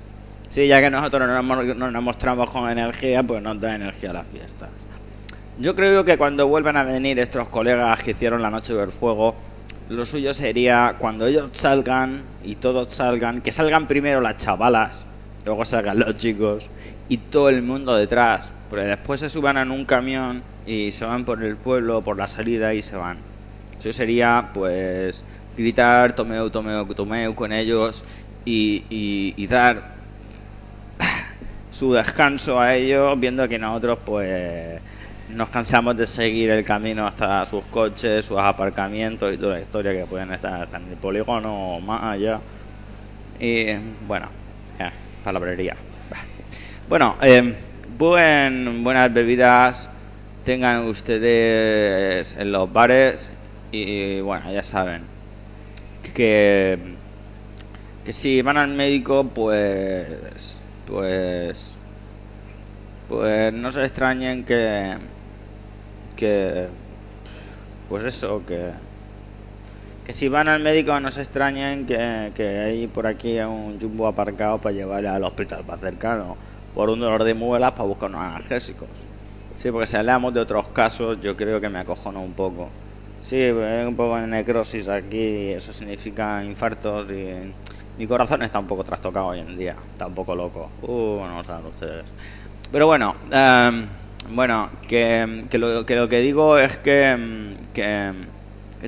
Sí, 0.49 0.67
ya 0.67 0.81
que 0.81 0.91
nosotros 0.91 1.29
no 1.29 1.43
nos, 1.43 1.77
no 1.77 1.91
nos 1.91 2.03
mostramos 2.03 2.51
con 2.51 2.69
energía, 2.71 3.23
pues 3.23 3.43
nos 3.43 3.61
da 3.61 3.75
energía 3.75 4.11
a 4.11 4.15
las 4.15 4.27
fiestas. 4.29 4.71
Yo 5.59 5.75
creo 5.77 6.05
que 6.05 6.17
cuando 6.17 6.47
vuelvan 6.49 6.77
a 6.77 6.85
venir 6.85 7.19
estos 7.19 7.49
colegas 7.49 8.03
que 8.03 8.13
hicieron 8.13 8.41
la 8.43 8.51
noche 8.51 8.75
del 8.75 8.91
fuego, 8.91 9.37
lo 9.89 10.07
suyo 10.07 10.33
sería 10.33 10.95
cuando 10.99 11.27
ellos 11.27 11.51
salgan 11.53 12.23
y 12.43 12.57
todos 12.57 12.89
salgan, 12.95 13.43
que 13.43 13.53
salgan 13.53 13.87
primero 13.87 14.21
las 14.21 14.39
chavalas, 14.39 15.05
luego 15.45 15.65
salgan 15.65 15.99
los 15.99 16.17
chicos 16.17 16.71
y 17.09 17.19
todo 17.19 17.51
el 17.51 17.63
mundo 17.63 17.95
detrás, 17.95 18.55
porque 18.71 18.87
después 18.87 19.21
se 19.21 19.29
suban 19.29 19.59
en 19.59 19.71
un 19.71 19.85
camión 19.85 20.43
y 20.65 20.93
se 20.93 21.05
van 21.05 21.25
por 21.25 21.43
el 21.43 21.57
pueblo, 21.57 22.01
por 22.03 22.17
la 22.17 22.27
salida 22.27 22.73
y 22.73 22.81
se 22.81 22.97
van. 22.97 23.19
Eso 23.79 23.93
sería, 23.93 24.51
pues, 24.55 25.23
gritar 25.57 26.15
tomeu, 26.15 26.49
tomeu, 26.51 26.87
tomeu 26.95 27.35
con 27.35 27.53
ellos 27.53 28.05
y, 28.47 28.87
y- 28.89 29.35
y 29.37 29.47
dar 29.49 29.93
su 31.71 31.93
descanso 31.93 32.61
a 32.61 32.75
ellos, 32.75 33.19
viendo 33.19 33.49
que 33.49 33.59
nosotros, 33.59 33.99
pues, 34.05 34.81
nos 35.35 35.49
cansamos 35.49 35.97
de 35.97 36.07
seguir 36.07 36.51
el 36.51 36.65
camino 36.65 37.07
hasta 37.07 37.45
sus 37.45 37.65
coches, 37.65 38.25
sus 38.25 38.39
aparcamientos 38.39 39.33
y 39.33 39.39
toda 39.39 39.55
la 39.55 39.61
historia 39.61 39.93
que 39.93 40.07
pueden 40.07 40.33
estar 40.33 40.63
hasta 40.63 40.77
en 40.77 40.89
el 40.89 40.97
polígono 40.97 41.77
o 41.77 41.81
más 41.81 42.03
allá. 42.03 42.41
Y 43.41 43.67
bueno, 44.07 44.29
palabrería. 45.25 45.77
Bueno, 46.89 47.17
eh, 47.23 47.55
buen, 47.97 48.85
buenas 48.85 49.13
bebidas 49.13 49.89
tengan 50.45 50.87
ustedes 50.87 52.35
en 52.37 52.53
los 52.53 52.73
bares 52.73 53.31
y 53.71 54.21
bueno, 54.21 54.53
ya 54.53 54.63
saben 54.63 55.03
que 56.15 56.79
que 58.05 58.13
si 58.13 58.43
van 58.43 58.57
al 58.57 58.71
médico 58.71 59.25
pues 59.25 60.59
pues 60.87 61.79
pues 63.09 63.53
no 63.53 63.71
se 63.71 63.85
extrañen 63.85 64.45
que 64.45 64.97
que 66.17 66.69
pues 67.89 68.03
eso 68.05 68.43
que 68.47 68.71
que 70.05 70.13
si 70.13 70.29
van 70.29 70.49
al 70.49 70.61
médico 70.61 70.99
no 70.99 71.11
se 71.11 71.23
extrañen 71.23 71.87
que, 71.87 72.33
que 72.35 72.59
hay 72.59 72.87
por 72.89 73.07
aquí 73.07 73.39
un 73.39 73.79
jumbo 73.81 74.09
aparcado 74.09 74.59
para 74.59 74.75
llevarle 74.75 75.09
al 75.09 75.23
hospital 75.23 75.65
más 75.65 75.81
cercano 75.81 76.37
por 76.75 76.91
un 76.91 77.01
dolor 77.01 77.23
de 77.23 77.35
muelas 77.35 77.73
para 77.73 77.85
buscar 77.85 78.09
unos 78.09 78.23
analgésicos. 78.23 78.89
Sí 79.59 79.71
porque 79.71 79.87
si 79.87 79.97
hablamos 79.97 80.35
de 80.35 80.41
otros 80.41 80.69
casos 80.69 81.21
yo 81.21 81.37
creo 81.37 81.61
que 81.61 81.69
me 81.69 81.79
acojono 81.79 82.21
un 82.21 82.33
poco. 82.33 82.69
Sí 83.21 83.37
hay 83.37 83.87
un 83.87 83.95
poco 83.95 84.17
de 84.17 84.27
necrosis 84.27 84.89
aquí 84.89 85.51
eso 85.51 85.73
significa 85.73 86.43
infartos 86.43 87.09
y 87.13 87.53
mi 87.97 88.07
corazón 88.07 88.43
está 88.43 88.59
un 88.59 88.67
poco 88.67 88.83
trastocado 88.83 89.27
hoy 89.27 89.41
en 89.41 89.57
día 89.57 89.77
está 89.93 90.07
un 90.07 90.15
poco 90.15 90.35
loco. 90.35 90.71
Uh 90.83 91.25
no 91.27 91.45
saben 91.45 91.67
ustedes. 91.67 92.07
Pero 92.73 92.87
bueno, 92.87 93.15
em, 93.31 93.87
bueno, 94.31 94.71
que, 94.89 95.47
que 95.51 95.59
lo, 95.59 95.85
que 95.85 95.97
lo 95.97 96.09
que 96.09 96.21
digo 96.21 96.59
es 96.59 96.79
que, 96.79 97.55
que, 97.75 98.13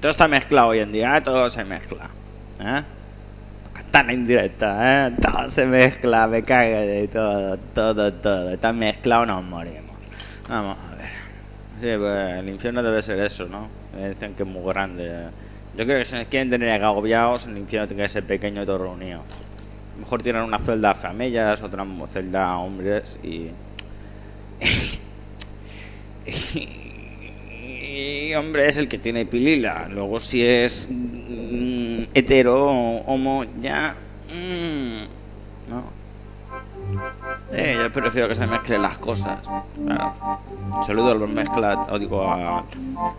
todo 0.00 0.10
está 0.10 0.28
mezclado 0.28 0.68
hoy 0.68 0.78
en 0.78 0.92
día, 0.92 1.16
¿eh? 1.16 1.20
todo 1.20 1.48
se 1.48 1.64
mezcla. 1.64 2.08
¿eh? 2.60 2.82
Tan 3.90 4.10
indirecta, 4.10 5.08
¿eh? 5.08 5.12
todo 5.20 5.48
se 5.50 5.66
mezcla, 5.66 6.26
me 6.26 6.42
caga 6.42 6.80
de 6.80 7.08
todo, 7.08 7.58
todo, 7.74 8.12
todo. 8.12 8.50
Está 8.50 8.72
mezclado, 8.72 9.26
nos 9.26 9.44
morimos. 9.44 9.96
Vamos 10.48 10.76
a 10.90 10.96
ver. 10.96 11.10
Sí, 11.80 11.98
pues 11.98 12.38
el 12.38 12.48
infierno 12.48 12.82
debe 12.82 13.02
ser 13.02 13.20
eso, 13.20 13.46
¿no? 13.46 13.68
Dicen 14.08 14.34
que 14.34 14.42
es 14.42 14.48
muy 14.48 14.64
grande. 14.64 15.28
Yo 15.76 15.84
creo 15.84 15.98
que 15.98 16.04
si 16.04 16.16
nos 16.16 16.26
quieren 16.26 16.50
tener 16.50 16.82
agobiados, 16.82 17.46
el 17.46 17.58
infierno 17.58 17.86
tiene 17.86 18.02
que 18.04 18.08
ser 18.08 18.24
pequeño 18.24 18.62
y 18.62 18.66
todo 18.66 18.78
reunido. 18.78 19.20
A 19.20 20.00
mejor 20.00 20.22
tienen 20.22 20.42
una 20.42 20.58
celda 20.58 20.94
femillas, 20.94 21.62
otra 21.62 21.84
celda 22.12 22.56
hombres 22.56 23.18
y... 23.22 23.50
y 26.26 28.34
hombre 28.34 28.68
es 28.68 28.76
el 28.76 28.88
que 28.88 28.98
tiene 28.98 29.26
pilila. 29.26 29.88
Luego 29.90 30.20
si 30.20 30.42
es 30.42 30.88
mm, 30.90 32.04
hetero 32.14 32.66
o 32.66 33.02
homo, 33.06 33.44
ya... 33.60 33.96
mm, 34.28 35.70
no. 35.70 35.93
Eh, 37.56 37.78
yo 37.80 37.92
prefiero 37.92 38.28
que 38.28 38.34
se 38.34 38.46
mezclen 38.46 38.82
las 38.82 38.98
cosas. 38.98 39.38
Claro. 39.86 40.12
Saludo 40.84 41.12
a 41.12 41.14
los 41.14 41.28
mezclas, 41.30 41.78
o 41.90 41.98
digo 41.98 42.22
a, 42.28 42.64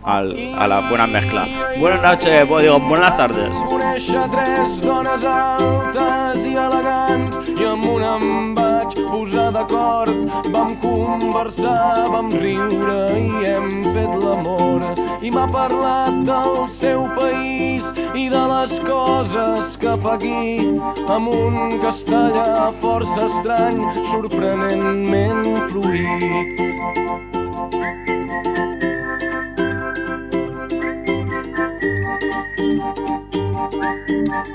al- 0.04 0.54
a 0.58 0.66
la 0.68 0.80
buena 0.88 1.06
mezcla. 1.06 1.46
Buenas 1.80 2.02
noches, 2.02 2.46
digo, 2.46 2.78
buenas 2.80 3.16
tardes. 3.16 3.56
conèixer 3.56 4.28
tres 4.30 4.80
dones 4.82 5.24
altes 5.24 6.44
i 6.46 6.52
elegants 6.54 7.40
i 7.56 7.64
amb 7.64 7.86
una 7.88 8.16
em 8.16 8.54
vaig 8.54 8.92
posar 9.10 9.52
d'acord. 9.56 10.12
Vam 10.52 10.76
conversar, 10.84 12.08
vam 12.12 12.28
riure 12.30 12.98
i 13.16 13.44
hem 13.48 13.82
fet 13.94 14.12
l'amor. 14.20 14.84
I 15.22 15.30
m'ha 15.32 15.46
parlat 15.48 16.12
del 16.28 16.68
seu 16.68 17.08
país 17.16 17.88
i 18.14 18.28
de 18.28 18.42
les 18.52 18.76
coses 18.84 19.76
que 19.80 19.96
fa 19.96 20.14
aquí 20.14 20.68
amb 21.08 21.28
un 21.32 21.78
castellà 21.80 22.68
força 22.82 23.24
estrany, 23.26 23.80
sorprenentment 24.28 25.56
fluït. 25.68 26.58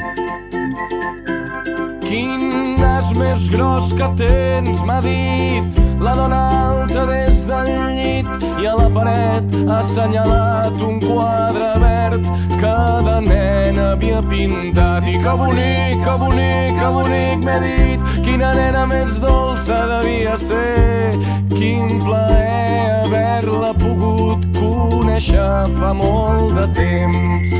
més 3.17 3.49
gros 3.49 3.91
que 3.97 4.07
tens, 4.17 4.81
m'ha 4.85 4.99
dit. 5.03 5.77
La 6.01 6.13
dona 6.17 6.39
alta 6.59 7.05
des 7.09 7.43
del 7.49 7.69
llit 7.95 8.45
i 8.61 8.67
a 8.69 8.75
la 8.77 8.87
paret 8.93 9.55
ha 9.67 9.79
assenyalat 9.79 10.81
un 10.81 10.99
quadre 11.03 11.71
verd. 11.83 12.29
Que 12.61 12.75
de 13.07 13.17
nen 13.25 13.79
havia 13.81 14.21
pintat 14.29 15.07
i 15.09 15.17
que 15.23 15.35
bonic, 15.43 16.03
que 16.05 16.17
bonic, 16.23 16.77
que 16.79 16.91
bonic 16.97 17.45
m'he 17.47 17.57
dit. 17.65 18.11
Quina 18.25 18.53
nena 18.57 18.85
més 18.89 19.19
dolça 19.23 19.81
devia 19.95 20.37
ser. 20.37 21.17
Quin 21.55 21.99
plaer 22.05 23.01
haver-la 23.05 23.73
pogut 23.81 24.45
conèixer 24.59 25.51
fa 25.79 25.93
molt 25.97 26.55
de 26.57 26.67
temps 26.77 27.59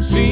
Si 0.00 0.28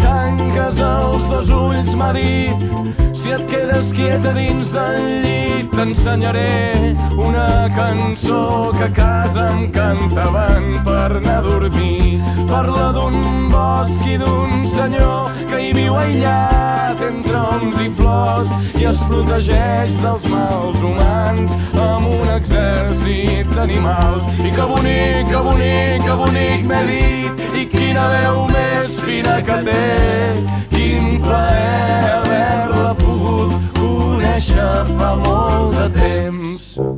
tanques 0.00 0.80
els 0.80 1.28
dos 1.30 1.50
ulls, 1.52 1.94
m'ha 1.98 2.12
dit, 2.16 2.66
si 3.14 3.32
et 3.34 3.44
quedes 3.50 3.92
quieta 3.96 4.32
dins 4.36 4.72
del 4.74 4.98
llit, 5.24 5.68
t'ensenyaré 5.72 6.94
una 7.16 7.68
cançó 7.76 8.72
que 8.76 8.84
a 8.84 8.92
casa 8.92 9.50
em 9.52 9.70
cantaven 9.72 10.82
per 10.84 11.18
anar 11.18 11.38
a 11.38 11.42
dormir. 11.42 12.20
Parla 12.48 12.90
d'un 12.96 13.48
bosc 13.52 14.04
i 14.08 14.18
d'un 14.20 14.66
senyor 14.68 15.30
que 15.48 15.60
hi 15.60 15.72
viu 15.76 15.96
aïllat 15.96 17.00
entre 17.08 17.44
oms 17.56 17.80
i 17.84 17.88
flors 17.96 18.50
i 18.80 18.88
es 18.90 19.00
protegeix 19.08 20.00
dels 20.02 20.26
mals 20.32 20.82
humans 20.82 21.52
amb 21.78 22.08
un 22.10 22.32
exèrcit 22.34 23.48
d'animals. 23.54 24.26
I 24.42 24.50
que 24.50 24.66
bonic, 24.72 25.30
que 25.30 25.42
bonic, 25.46 26.02
que 26.08 26.18
bonic 26.24 26.66
m'he 26.66 26.82
dit 26.90 27.46
i 27.62 27.66
quina 27.70 28.08
veu 28.16 28.46
més 28.50 28.81
fina 28.88 29.42
que 29.42 29.56
té. 29.66 29.82
Quin 30.72 31.20
plaer 31.22 32.04
haver-la 32.16 32.94
pogut 33.00 33.52
conèixer 33.78 34.72
fa 34.98 35.14
molt 35.22 35.76
de 35.78 35.86
temps. 36.00 36.76
No, 36.78 36.92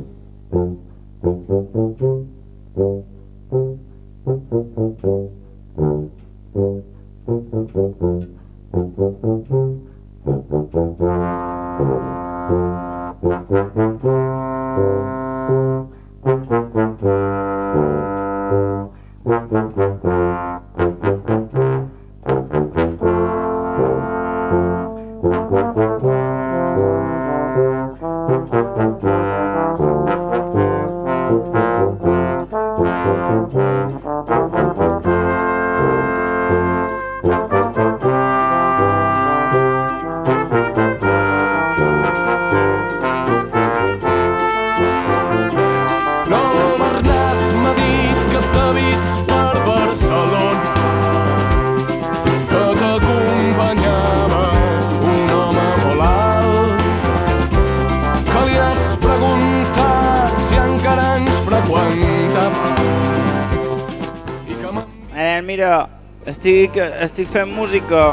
estic, 66.65 66.81
estic 67.05 67.27
fent 67.29 67.51
música 67.53 68.05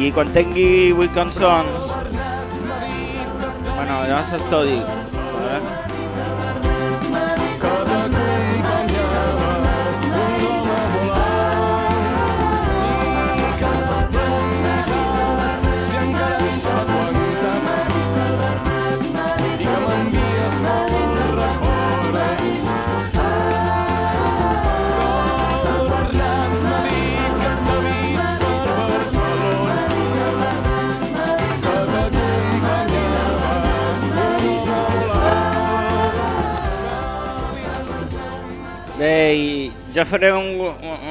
i 0.00 0.10
quan 0.16 0.32
tingui 0.32 0.92
vuit 0.96 1.12
cançons... 1.12 1.92
Bueno, 3.76 3.98
ja 4.08 4.22
saps 4.24 4.48
tot 4.50 4.64
dir. 4.70 4.95
Bé, 38.96 39.36
i 39.36 39.48
ja 39.92 40.06
faré 40.08 40.30
un, 40.32 40.54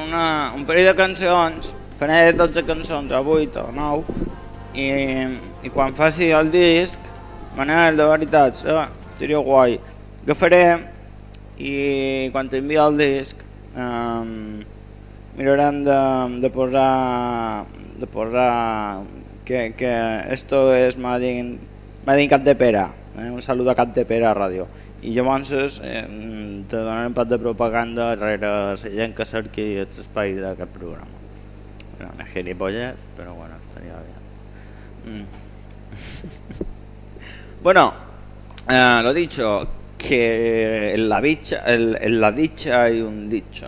una, 0.02 0.22
un 0.58 0.64
parell 0.66 0.88
de 0.88 0.94
cançons, 0.98 1.68
faré 2.00 2.32
12 2.34 2.64
cançons 2.66 3.12
o 3.14 3.20
8 3.36 3.60
o 3.62 3.68
9, 3.76 4.16
i, 4.74 4.86
i 5.62 5.70
quan 5.70 5.94
faci 5.94 6.32
el 6.34 6.50
disc, 6.50 6.98
Manel, 7.54 7.94
de 8.00 8.08
veritat, 8.10 8.58
eh, 8.66 8.88
seria 9.20 9.38
guai. 9.38 9.78
Agafaré 10.24 10.64
i 11.62 11.76
quan 12.34 12.50
t'envia 12.50 12.88
el 12.90 12.98
disc 12.98 13.46
um, 13.78 14.34
mirarem 15.38 15.78
de, 15.86 16.00
de 16.42 16.50
posar 16.50 16.90
de 18.02 18.10
posar 18.10 19.04
que, 19.46 19.70
que 19.78 19.94
esto 20.34 20.74
es 20.74 20.98
Made 20.98 21.30
in, 22.06 22.12
Made 22.12 22.22
in 22.22 22.28
Cap 22.28 22.42
de 22.42 22.54
Pera, 22.54 22.90
eh? 23.18 23.30
un 23.30 23.42
saludo 23.42 23.70
a 23.70 23.74
Cap 23.74 23.92
de 23.94 24.04
Pera 24.04 24.32
Ràdio. 24.34 24.66
I 25.02 25.10
llavors 25.12 25.80
eh, 25.82 26.06
te 26.68 26.76
donarem 26.76 27.10
un 27.10 27.14
pot 27.14 27.28
de 27.28 27.38
propaganda 27.38 28.14
darrere 28.14 28.46
la 28.46 28.76
gent 28.76 29.14
que 29.14 29.24
cerqui 29.24 29.74
l'espai 29.74 30.34
d'aquest 30.34 30.70
programa. 30.70 31.10
Bueno, 31.98 32.12
una 32.14 32.26
gilipollas, 32.26 32.94
pero 33.16 33.34
bueno, 33.34 33.54
estaría 33.68 33.94
bien. 35.04 35.22
Mm. 35.22 35.26
bueno, 37.62 37.92
eh, 38.68 39.00
lo 39.02 39.12
dicho, 39.12 39.68
que 39.98 40.94
en 40.94 41.08
la, 41.08 41.20
bicha, 41.20 41.62
en, 41.66 41.96
en 42.00 42.20
la 42.20 42.30
dicha 42.30 42.84
hay 42.84 43.00
un 43.00 43.28
dicho. 43.28 43.66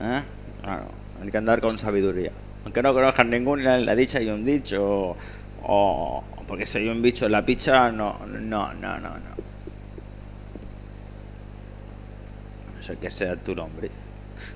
¿eh? 0.00 0.22
Claro, 0.62 0.84
hay 1.22 1.30
que 1.30 1.38
andar 1.38 1.60
con 1.60 1.78
sabiduría. 1.78 2.32
Aunque 2.64 2.82
no 2.82 2.92
conozcan 2.92 3.30
ninguna, 3.30 3.78
en 3.78 3.86
la 3.86 3.94
dicha 3.94 4.18
hay 4.18 4.28
un 4.28 4.44
dicho. 4.44 5.16
O 5.62 6.24
porque 6.50 6.64
hay 6.74 6.88
un 6.88 7.00
bicho 7.00 7.26
en 7.26 7.32
la 7.32 7.46
picha, 7.46 7.92
no, 7.92 8.18
no, 8.26 8.74
no, 8.74 8.74
no, 8.74 8.98
no. 8.98 9.10
No 12.74 12.82
sé 12.82 12.96
qué 12.96 13.08
sea 13.08 13.36
tu 13.36 13.54
nombre. 13.54 13.88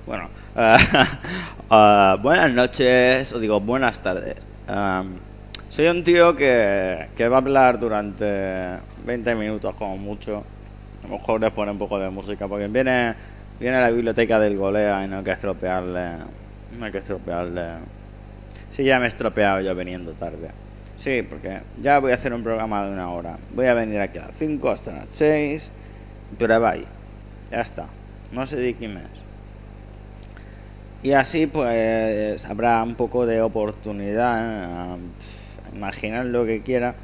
Bueno, 0.05 0.29
eh, 0.57 0.75
eh, 1.71 2.15
buenas 2.21 2.51
noches, 2.51 3.31
o 3.31 3.39
digo 3.39 3.61
buenas 3.61 3.99
tardes. 4.03 4.35
Em, 4.67 5.13
soy 5.69 5.87
un 5.87 6.03
tío 6.03 6.35
que, 6.35 7.07
que 7.15 7.29
va 7.29 7.37
a 7.37 7.39
hablar 7.39 7.79
durante 7.79 8.77
20 9.05 9.33
minutos 9.35 9.73
como 9.75 9.97
mucho. 9.97 10.43
A 11.01 11.07
lo 11.07 11.13
mejor 11.17 11.39
les 11.39 11.51
pone 11.53 11.71
un 11.71 11.77
poco 11.77 11.97
de 11.97 12.09
música 12.09 12.45
porque 12.49 12.67
viene, 12.67 13.15
viene 13.57 13.77
a 13.77 13.81
la 13.81 13.89
biblioteca 13.89 14.37
del 14.37 14.57
Golea 14.57 15.05
y 15.05 15.07
no 15.07 15.19
hay 15.19 15.23
que 15.23 15.31
estropearle. 15.31 16.09
No 16.77 16.85
hay 16.87 16.91
que 16.91 16.97
estropearle. 16.97 17.63
Sí, 18.69 18.83
ya 18.83 18.99
me 18.99 19.05
he 19.05 19.07
estropeado 19.07 19.61
yo 19.61 19.73
viniendo 19.73 20.11
tarde. 20.11 20.64
Sí, 20.97 21.21
porque 21.23 21.61
ya 21.81 21.99
voy 21.99 22.11
a 22.11 22.15
hacer 22.15 22.33
un 22.33 22.43
programa 22.43 22.85
de 22.85 22.91
una 22.91 23.11
hora. 23.11 23.37
Voy 23.53 23.67
a 23.67 23.73
venir 23.73 23.99
aquí 23.99 24.17
a 24.17 24.27
las 24.27 24.35
5 24.37 24.69
hasta 24.69 24.93
las 24.93 25.09
6. 25.09 25.71
Pero 26.37 26.59
bye. 26.61 26.85
Ya 27.51 27.61
está. 27.61 27.87
No 28.31 28.45
se 28.45 28.57
dedique 28.57 28.87
más. 28.87 29.09
Y 31.03 31.11
así 31.11 31.45
pues 31.47 32.45
habrá 32.45 32.81
un 32.83 32.95
poco 32.95 33.25
de 33.25 33.41
oportunidad 33.41 34.93
a 34.93 34.97
imaginar 35.73 36.25
lo 36.25 36.45
que 36.45 36.63
quiera 36.63 36.95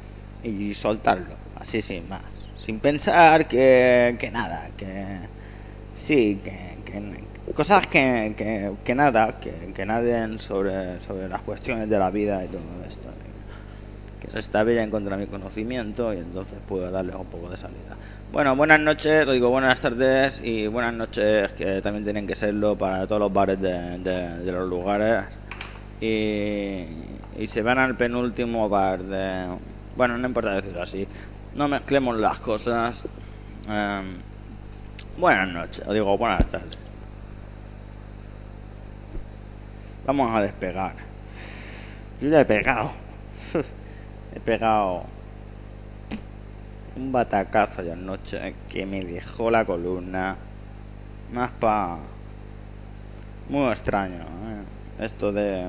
y 0.42 0.74
soltarlo, 0.74 1.36
así 1.54 1.82
sin 1.82 2.08
más. 2.08 2.22
Sin 2.58 2.80
pensar 2.80 3.46
que, 3.48 4.16
que 4.18 4.30
nada, 4.30 4.70
que 4.76 5.18
sí, 5.94 6.40
que, 6.44 6.78
que- 6.84 7.52
cosas 7.54 7.86
que, 7.86 8.34
que, 8.84 8.94
nada, 8.94 9.38
que, 9.40 9.72
que 9.74 9.86
naden 9.86 10.38
sobre, 10.40 11.00
sobre 11.00 11.28
las 11.28 11.42
cuestiones 11.42 11.88
de 11.88 11.98
la 11.98 12.10
vida 12.10 12.44
y 12.44 12.48
todo 12.48 12.62
esto. 12.88 13.08
Estabillen 14.34 14.90
contra 14.90 15.16
mi 15.16 15.26
conocimiento 15.26 16.14
y 16.14 16.18
entonces 16.18 16.58
puedo 16.66 16.90
darles 16.90 17.14
un 17.16 17.26
poco 17.26 17.50
de 17.50 17.56
salida. 17.56 17.96
Bueno, 18.32 18.56
buenas 18.56 18.80
noches, 18.80 19.28
os 19.28 19.34
digo 19.34 19.50
buenas 19.50 19.78
tardes 19.80 20.40
y 20.42 20.66
buenas 20.68 20.94
noches 20.94 21.52
que 21.52 21.82
también 21.82 22.04
tienen 22.04 22.26
que 22.26 22.34
serlo 22.34 22.76
para 22.76 23.06
todos 23.06 23.20
los 23.20 23.32
bares 23.32 23.60
de, 23.60 24.40
los 24.50 24.68
lugares. 24.68 25.24
Y, 26.00 27.46
se 27.46 27.62
van 27.62 27.78
al 27.78 27.96
penúltimo 27.96 28.68
bar 28.70 29.02
de... 29.02 29.48
Bueno, 29.96 30.16
no 30.16 30.26
importa 30.26 30.54
decirlo 30.54 30.82
así. 30.82 31.06
No 31.54 31.68
mezclemos 31.68 32.16
las 32.16 32.38
cosas. 32.38 33.04
Em, 33.68 34.16
buenas 35.18 35.48
noches, 35.48 35.86
os 35.86 35.92
digo 35.92 36.16
buenas 36.16 36.48
tardes. 36.48 36.78
Vamos 40.06 40.34
a 40.34 40.40
despegar. 40.40 40.94
Yo 42.20 42.30
ya 42.30 42.40
he 42.40 42.44
pegado. 42.46 42.92
he 44.34 44.40
pegado 44.40 45.04
un 46.96 47.12
batacazo 47.12 47.82
de 47.82 47.92
anoche 47.92 48.54
que 48.68 48.86
me 48.86 49.04
dejó 49.04 49.50
la 49.50 49.64
columna. 49.64 50.36
Más 51.32 51.50
pa 51.52 51.98
muy 53.48 53.70
extraño 53.70 54.18
¿eh? 54.18 55.04
esto 55.04 55.32
de 55.32 55.66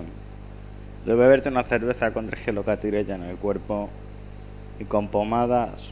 de 1.06 1.16
beberte 1.16 1.50
una 1.50 1.64
cerveza 1.64 2.12
con 2.12 2.28
tres 2.28 2.48
en 2.48 3.24
el 3.24 3.38
cuerpo 3.38 3.90
y 4.80 4.86
con 4.86 5.08
pomadas 5.08 5.92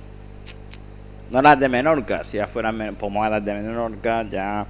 no 1.30 1.42
las 1.42 1.58
de 1.60 1.70
Menorca. 1.70 2.26
Si 2.26 2.38
ya 2.38 2.48
fueran 2.48 2.96
pomadas 2.96 3.44
de 3.44 3.54
Menorca 3.54 4.24
ya 4.24 4.66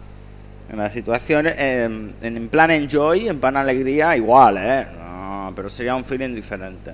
en 0.72 0.78
las 0.78 0.94
situaciones 0.94 1.56
en, 1.58 2.14
en 2.22 2.48
plan 2.48 2.70
enjoy 2.72 3.28
en 3.28 3.40
plan 3.40 3.58
alegría 3.58 4.16
igual 4.16 4.58
eh 4.60 4.86
no, 4.98 5.52
pero 5.56 5.70
sería 5.70 5.96
un 5.96 6.06
feeling 6.06 6.36
diferente 6.36 6.92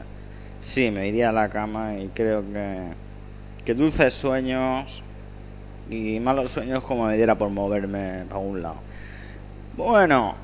sí 0.62 0.91
me 0.91 1.08
iría 1.08 1.30
a 1.30 1.32
la 1.32 1.49
cama 1.49 1.97
y 1.97 2.08
creo 2.14 2.41
que 2.51 3.08
que 3.68 3.74
dulces 3.74 4.14
sueños 4.14 5.03
y 5.89 6.22
malos 6.22 6.51
sueños 6.51 6.82
como 6.84 7.05
me 7.05 7.18
diera 7.18 7.36
por 7.36 7.49
moverme 7.49 8.24
para 8.30 8.39
un 8.39 8.62
lado. 8.62 8.78
Bueno, 9.76 10.36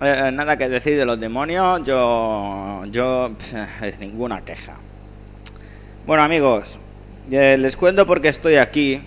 eh, 0.00 0.32
nada 0.32 0.56
que 0.56 0.68
decir 0.68 0.98
de 0.98 1.04
los 1.04 1.20
demonios, 1.20 1.84
yo, 1.84 2.82
yo, 2.90 3.30
es 3.82 4.00
ninguna 4.00 4.40
queja. 4.40 4.74
Bueno 6.04 6.24
amigos, 6.24 6.80
eh, 7.30 7.56
les 7.56 7.76
cuento 7.76 8.04
por 8.04 8.20
qué 8.20 8.30
estoy 8.30 8.56
aquí, 8.56 9.00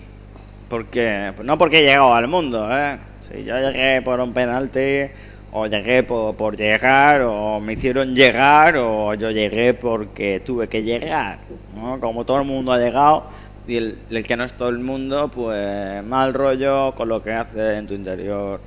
porque 0.70 1.34
no 1.42 1.58
porque 1.58 1.80
he 1.80 1.82
llegado 1.82 2.14
al 2.14 2.28
mundo, 2.28 2.66
¿eh? 2.74 2.96
Si 3.20 3.44
yo 3.44 3.58
llegué 3.58 4.00
por 4.00 4.20
un 4.20 4.32
penalti, 4.32 5.10
o 5.56 5.68
llegué 5.68 6.02
por, 6.02 6.34
por 6.34 6.56
llegar, 6.56 7.22
o 7.22 7.60
me 7.60 7.74
hicieron 7.74 8.12
llegar, 8.12 8.76
o 8.76 9.14
yo 9.14 9.30
llegué 9.30 9.72
porque 9.72 10.40
tuve 10.44 10.66
que 10.68 10.82
llegar, 10.82 11.38
¿no? 11.76 12.00
Como 12.00 12.24
todo 12.24 12.40
el 12.40 12.44
mundo 12.44 12.72
ha 12.72 12.78
llegado, 12.78 13.26
y 13.68 13.76
el, 13.76 13.98
el 14.10 14.24
que 14.24 14.36
no 14.36 14.42
es 14.42 14.52
todo 14.54 14.68
el 14.70 14.80
mundo, 14.80 15.30
pues 15.32 16.04
mal 16.04 16.34
rollo 16.34 16.92
con 16.96 17.08
lo 17.08 17.22
que 17.22 17.32
hace 17.32 17.76
en 17.76 17.86
tu 17.86 17.94
interior 17.94 18.60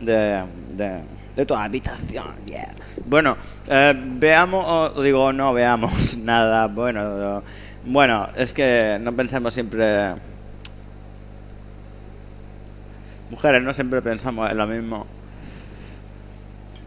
de, 0.00 0.42
de, 0.74 1.02
de 1.36 1.46
tu 1.46 1.54
habitación, 1.54 2.34
yeah. 2.44 2.74
Bueno, 3.06 3.36
eh, 3.68 3.94
veamos, 3.96 5.00
digo, 5.00 5.32
no 5.32 5.52
veamos 5.52 6.16
nada, 6.24 6.66
bueno, 6.66 7.44
bueno, 7.84 8.28
es 8.36 8.52
que 8.52 8.98
no 9.00 9.12
pensemos 9.12 9.54
siempre... 9.54 10.14
Mujeres, 13.30 13.62
no 13.62 13.72
siempre 13.72 14.02
pensamos 14.02 14.50
en 14.50 14.58
lo 14.58 14.66
mismo. 14.66 15.06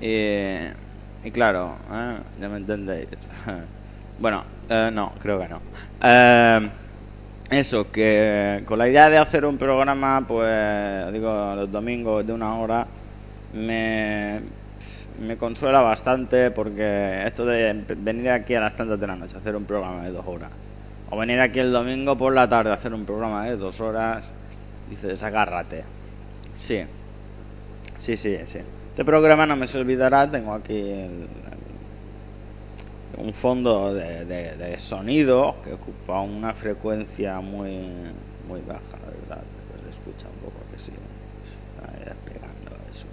Y, 0.07 1.31
claro, 1.31 1.77
¿eh? 1.91 2.17
ya 2.39 2.47
me 2.47 2.57
entendéis. 2.57 3.07
bueno, 4.19 4.43
eh, 4.69 4.91
no, 4.93 5.13
creo 5.19 5.39
que 5.39 5.47
no. 5.47 5.59
Eh, 6.03 6.69
eso, 7.49 7.91
que 7.91 8.61
con 8.67 8.77
la 8.77 8.87
idea 8.87 9.09
de 9.09 9.17
hacer 9.17 9.45
un 9.45 9.57
programa, 9.57 10.23
pues, 10.27 11.11
digo, 11.11 11.55
los 11.55 11.71
domingos 11.71 12.25
de 12.25 12.33
una 12.33 12.55
hora, 12.55 12.85
me, 13.53 14.41
me 15.19 15.37
consuela 15.37 15.81
bastante 15.81 16.51
porque 16.51 17.23
esto 17.25 17.43
de 17.43 17.73
venir 17.97 18.29
aquí 18.29 18.53
a 18.53 18.59
las 18.59 18.75
tantas 18.75 18.99
de 18.99 19.07
la 19.07 19.15
noche 19.15 19.35
a 19.35 19.39
hacer 19.39 19.55
un 19.55 19.65
programa 19.65 20.03
de 20.03 20.11
dos 20.11 20.25
horas, 20.27 20.51
o 21.09 21.17
venir 21.17 21.39
aquí 21.39 21.59
el 21.59 21.71
domingo 21.71 22.15
por 22.15 22.31
la 22.31 22.47
tarde 22.47 22.69
a 22.69 22.73
hacer 22.73 22.93
un 22.93 23.05
programa 23.05 23.45
de 23.45 23.57
dos 23.57 23.81
horas, 23.81 24.31
dices, 24.87 25.23
agárrate. 25.23 25.83
Sí, 26.53 26.83
sí, 27.97 28.15
sí, 28.17 28.37
sí. 28.45 28.59
Este 28.95 29.03
programa 29.03 29.45
no 29.45 29.57
me 29.57 29.67
se 29.67 29.77
olvidará, 29.77 30.31
tengo 30.31 30.53
aquí 30.53 30.73
el- 30.73 31.27
un 33.17 33.33
fondo 33.33 33.93
de, 33.93 34.23
de- 34.23 34.79
sonido 34.79 35.55
que 35.63 35.73
ocupa 35.73 36.21
una 36.21 36.53
frecuencia 36.53 37.41
muy 37.41 37.77
muy 38.47 38.61
baja, 38.61 38.79
la 39.03 39.09
verdad, 39.09 39.43
pero 39.67 39.83
se 39.83 39.89
escucha 39.89 40.27
un 40.33 40.39
poco 40.39 40.59
que 40.71 40.79
sí. 40.79 40.91
Está 41.75 42.89
eso. 42.89 43.05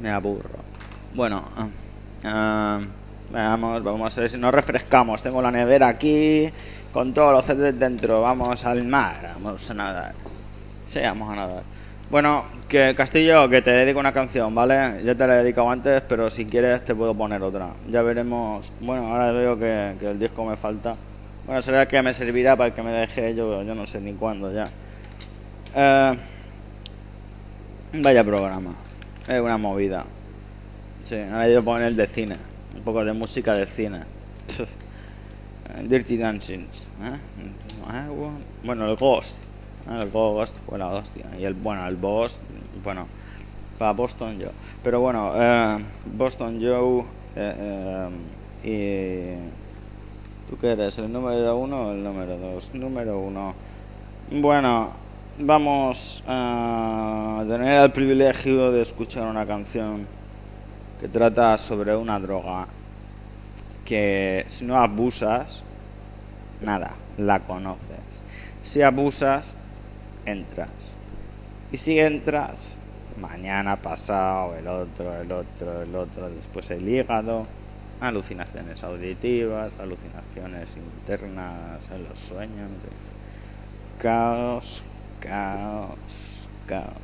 Me 0.00 0.10
aburro. 0.10 0.58
Bueno, 1.14 1.44
ah, 2.24 2.80
veamos, 3.30 3.82
vamos 3.84 4.18
a 4.18 4.20
ver 4.22 4.30
si 4.30 4.38
nos 4.38 4.52
refrescamos. 4.52 5.22
Tengo 5.22 5.40
la 5.40 5.52
nevera 5.52 5.86
aquí 5.88 6.48
con 6.92 7.14
todos 7.14 7.32
los 7.32 7.44
CDs 7.44 7.78
dentro. 7.78 8.22
Vamos 8.22 8.64
al 8.64 8.84
mar, 8.84 9.34
vamos 9.34 9.70
a 9.70 9.74
nadar. 9.74 10.14
Sí, 10.88 10.98
vamos 11.00 11.30
a 11.30 11.36
nadar. 11.36 11.73
Bueno, 12.10 12.44
que 12.68 12.94
Castillo, 12.94 13.48
que 13.48 13.62
te 13.62 13.70
dedico 13.70 13.98
una 13.98 14.12
canción, 14.12 14.54
¿vale? 14.54 15.02
Ya 15.04 15.14
te 15.14 15.26
la 15.26 15.36
he 15.36 15.42
dedicado 15.42 15.70
antes, 15.70 16.02
pero 16.02 16.28
si 16.28 16.44
quieres 16.44 16.84
te 16.84 16.94
puedo 16.94 17.14
poner 17.14 17.42
otra. 17.42 17.70
Ya 17.88 18.02
veremos. 18.02 18.70
Bueno, 18.80 19.06
ahora 19.08 19.32
veo 19.32 19.58
que, 19.58 19.96
el 20.00 20.18
disco 20.18 20.44
me 20.44 20.56
falta. 20.56 20.96
Bueno, 21.46 21.62
será 21.62 21.88
que 21.88 22.00
me 22.02 22.12
servirá 22.12 22.56
para 22.56 22.74
que 22.74 22.82
me 22.82 22.90
deje 22.92 23.34
yo, 23.34 23.62
yo 23.62 23.74
no 23.74 23.86
sé 23.86 24.00
ni 24.00 24.12
cuándo 24.12 24.52
ya. 24.52 24.66
Eh, 25.74 26.18
vaya 27.94 28.22
programa. 28.22 28.74
Es 29.26 29.40
una 29.40 29.56
movida. 29.56 30.04
Sí, 31.04 31.16
ahora 31.16 31.48
yo 31.48 31.64
poner 31.64 31.88
el 31.88 31.96
de 31.96 32.06
cine. 32.06 32.36
Un 32.76 32.82
poco 32.82 33.02
de 33.02 33.14
música 33.14 33.54
de 33.54 33.66
cine. 33.66 34.00
Dirty 35.88 36.18
Dancing. 36.18 36.60
Eh, 36.60 37.18
Bueno, 38.62 38.90
el 38.90 38.96
Ghost. 38.96 39.36
¿Eh? 39.88 40.02
El 40.02 40.10
Ghost 40.10 40.56
fue 40.58 40.78
la 40.78 40.88
hostia. 40.88 41.26
Y 41.38 41.44
el, 41.44 41.54
bueno, 41.54 41.86
el 41.86 41.96
Boss, 41.96 42.38
bueno, 42.82 43.06
para 43.78 43.92
Boston 43.92 44.38
Joe. 44.40 44.52
Pero 44.82 45.00
bueno, 45.00 45.32
eh, 45.34 45.78
Boston 46.06 46.58
Joe 46.60 47.04
eh, 47.36 48.08
eh, 48.64 49.38
y... 49.48 49.64
¿Tú 50.48 50.58
qué 50.58 50.72
eres? 50.72 50.98
¿El 50.98 51.10
número 51.10 51.56
uno 51.56 51.88
o 51.88 51.92
el 51.92 52.04
número 52.04 52.36
dos? 52.36 52.70
Número 52.74 53.18
uno. 53.18 53.54
Bueno, 54.30 54.90
vamos 55.38 56.22
a 56.28 57.42
tener 57.48 57.82
el 57.82 57.92
privilegio 57.92 58.70
de 58.70 58.82
escuchar 58.82 59.26
una 59.26 59.46
canción 59.46 60.06
que 61.00 61.08
trata 61.08 61.56
sobre 61.56 61.96
una 61.96 62.20
droga 62.20 62.66
que 63.84 64.44
si 64.48 64.64
no 64.64 64.76
abusas, 64.76 65.62
nada, 66.60 66.92
la 67.18 67.40
conoces. 67.40 67.80
Si 68.62 68.82
abusas, 68.82 69.54
entras. 70.26 70.70
Y 71.72 71.76
si 71.76 71.98
entras, 71.98 72.78
mañana, 73.20 73.76
pasado, 73.76 74.56
el 74.56 74.66
otro, 74.66 75.14
el 75.14 75.32
otro, 75.32 75.82
el 75.82 75.94
otro, 75.94 76.30
después 76.30 76.70
el 76.70 76.88
hígado, 76.88 77.46
alucinaciones 78.00 78.82
auditivas, 78.84 79.72
alucinaciones 79.78 80.76
internas 80.76 81.80
en 81.90 82.04
los 82.08 82.18
sueños. 82.18 82.70
Caos, 83.98 84.82
caos, 85.20 85.98
caos. 86.66 86.94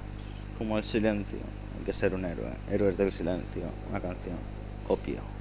Como 0.59 0.77
el 0.77 0.85
silencio. 0.85 1.39
Hay 1.79 1.85
que 1.85 1.93
ser 1.93 2.15
un 2.15 2.25
héroe. 2.25 2.53
Héroes 2.71 2.97
del 2.99 3.11
silencio. 3.11 3.63
Una 3.89 4.01
canción. 4.01 4.37
Opio. 4.89 5.40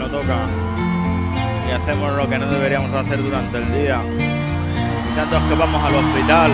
Nos 0.00 0.10
toca. 0.10 0.48
Y 1.68 1.72
hacemos 1.72 2.16
lo 2.16 2.28
que 2.28 2.38
no 2.38 2.50
deberíamos 2.50 2.92
hacer 2.92 3.22
durante 3.22 3.58
el 3.58 3.72
día. 3.72 4.02
Y 4.02 5.14
tantos 5.14 5.42
que 5.42 5.54
vamos 5.54 5.84
al 5.84 5.94
hospital 5.94 6.50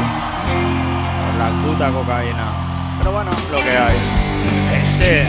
por 1.22 1.34
la 1.38 1.50
puta 1.64 1.90
cocaína. 1.92 2.98
Pero 2.98 3.12
bueno, 3.12 3.30
lo 3.52 3.58
que 3.58 3.70
hay. 3.70 3.96
Sí. 4.82 5.22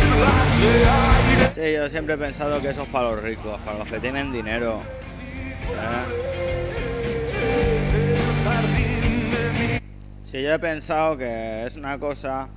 Sí, 1.55 1.74
yo 1.74 1.89
siempre 1.89 2.15
he 2.15 2.18
pensado 2.18 2.59
que 2.59 2.70
eso 2.70 2.84
es 2.84 2.89
para 2.89 3.11
los 3.11 3.22
ricos, 3.22 3.59
para 3.61 3.78
los 3.78 3.88
que 3.88 3.99
tienen 3.99 4.32
dinero. 4.32 4.80
¿eh? 5.70 6.05
Sí, 10.24 10.41
yo 10.41 10.53
he 10.53 10.59
pensado 10.59 11.18
que 11.18 11.65
es 11.65 11.78
una 11.78 11.99
cosa 11.99 12.47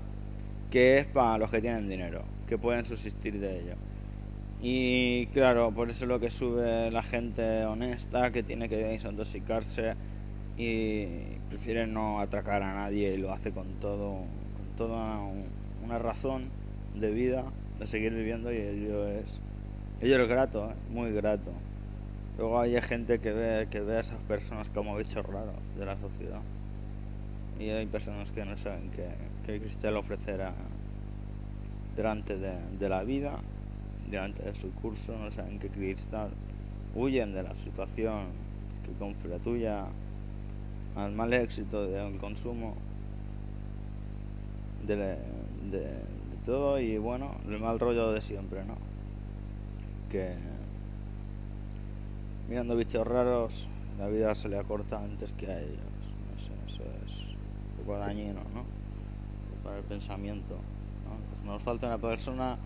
que 0.71 0.99
es 0.99 1.07
para 1.07 1.39
los 1.39 1.51
que 1.51 1.61
tienen 1.61 1.89
dinero, 1.89 2.23
que 2.49 2.57
pueden 2.57 2.85
subsistir 2.85 3.39
de 3.39 3.61
ello. 3.61 3.90
Y 4.61 5.27
claro, 5.29 5.73
por 5.73 5.89
eso 5.91 6.05
es 6.05 6.09
lo 6.09 6.21
que 6.21 6.31
sube 6.31 6.91
la 6.91 7.03
gente 7.03 7.65
honesta, 7.65 8.31
que 8.31 8.43
tiene 8.43 8.69
que 8.69 8.77
desintoxicarse 8.77 9.97
y 10.57 11.41
prefiere 11.49 11.87
no 11.87 12.21
atracar 12.21 12.63
a 12.63 12.75
nadie 12.75 13.15
y 13.15 13.19
lo 13.19 13.33
hace 13.33 13.53
con 13.53 13.81
todo, 13.81 14.27
con 14.57 14.77
toda 14.77 15.19
un- 15.21 15.47
una 15.83 15.99
razón 15.99 16.53
de 16.95 17.11
vida, 17.13 17.45
de 17.79 17.87
seguir 17.87 18.13
viviendo 18.15 18.53
y 18.53 18.59
ello 18.59 19.09
es, 19.09 19.41
ello 20.01 20.23
es 20.23 20.29
grato, 20.29 20.71
¿eh? 20.71 20.75
muy 20.91 21.13
grato. 21.13 21.53
Luego 22.39 22.61
hay 22.61 22.81
gente 22.83 23.21
que 23.21 23.33
ve, 23.33 23.69
que 23.71 23.81
ve 23.81 23.99
a 23.99 24.01
esas 24.01 24.23
personas 24.23 24.71
como 24.71 24.97
bichos 24.97 25.27
raros 25.27 25.57
de 25.77 25.87
la 25.87 25.97
sociedad. 25.99 26.43
Y 27.59 27.69
hay 27.71 27.87
personas 27.87 28.33
que 28.33 28.45
no 28.45 28.57
saben 28.57 28.91
que, 28.91 29.09
que 29.45 29.61
Cristo 29.61 29.91
le 29.91 29.99
ofrecerá 29.99 30.55
delante 31.97 32.37
de, 32.39 32.57
de 32.79 32.89
la 32.89 33.03
vida, 33.03 33.41
delante 34.11 34.43
de 34.43 34.55
su 34.55 34.73
curso, 34.75 35.17
no 35.19 35.31
saben 35.31 35.59
que 35.59 35.69
cristal 35.69 36.31
huyen 36.95 37.33
de 37.33 37.43
la 37.43 37.55
situación 37.57 38.29
que 38.85 38.93
congratuya 38.93 39.87
al 40.97 41.13
mal 41.13 41.33
éxito 41.33 41.87
del 41.87 42.19
consumo 42.19 42.75
de- 44.87 44.97
de 45.71 46.03
todo 46.45 46.81
y 46.81 46.99
bueno, 46.99 47.33
el 47.49 47.61
mal 47.61 47.79
rollo 47.79 48.13
de 48.13 48.21
siempre, 48.21 48.65
¿no? 48.65 48.75
Que 50.11 50.35
mirando 52.49 52.75
bichos 52.77 53.07
raros, 53.07 53.69
la 53.99 54.09
vida 54.09 54.35
se 54.35 54.49
le 54.49 54.59
acorta 54.59 54.99
antes 55.03 55.33
que 55.33 55.47
a 55.47 55.61
ellos. 55.61 55.77
No 55.79 56.39
sé, 56.41 56.53
eso 56.75 56.83
es 57.07 57.27
un 57.79 57.85
poco 57.85 57.99
dañino, 57.99 58.41
¿no? 58.55 58.65
Para 59.63 59.79
el 59.79 59.85
pensamiento. 59.85 60.55
¿no? 60.55 61.17
Pues 61.31 61.45
nos 61.45 61.63
falta 61.63 61.87
una 61.87 61.99
persona 61.99 62.59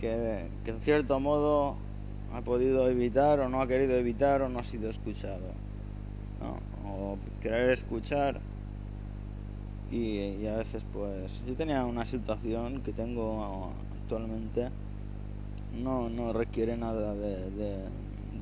que, 0.00 0.48
que 0.64 0.70
en 0.70 0.80
cierto 0.80 1.20
modo 1.20 1.76
ha 2.32 2.40
podido 2.42 2.88
evitar 2.88 3.40
o 3.40 3.48
no 3.48 3.60
ha 3.60 3.66
querido 3.66 3.94
evitar 3.96 4.42
o 4.42 4.48
no 4.48 4.60
ha 4.60 4.64
sido 4.64 4.88
escuchado. 4.88 5.48
¿no? 6.40 6.58
O 6.90 7.18
querer 7.42 7.70
escuchar 7.70 8.40
y, 9.90 10.46
a 10.46 10.56
veces 10.56 10.84
pues 10.92 11.42
yo 11.46 11.54
tenía 11.54 11.84
una 11.84 12.04
situación 12.06 12.80
que 12.80 12.92
tengo 12.92 13.72
actualmente 14.02 14.68
no, 15.82 16.08
no 16.08 16.32
requiere 16.32 16.76
nada 16.76 17.14
de, 17.14 17.50
de- 17.50 17.88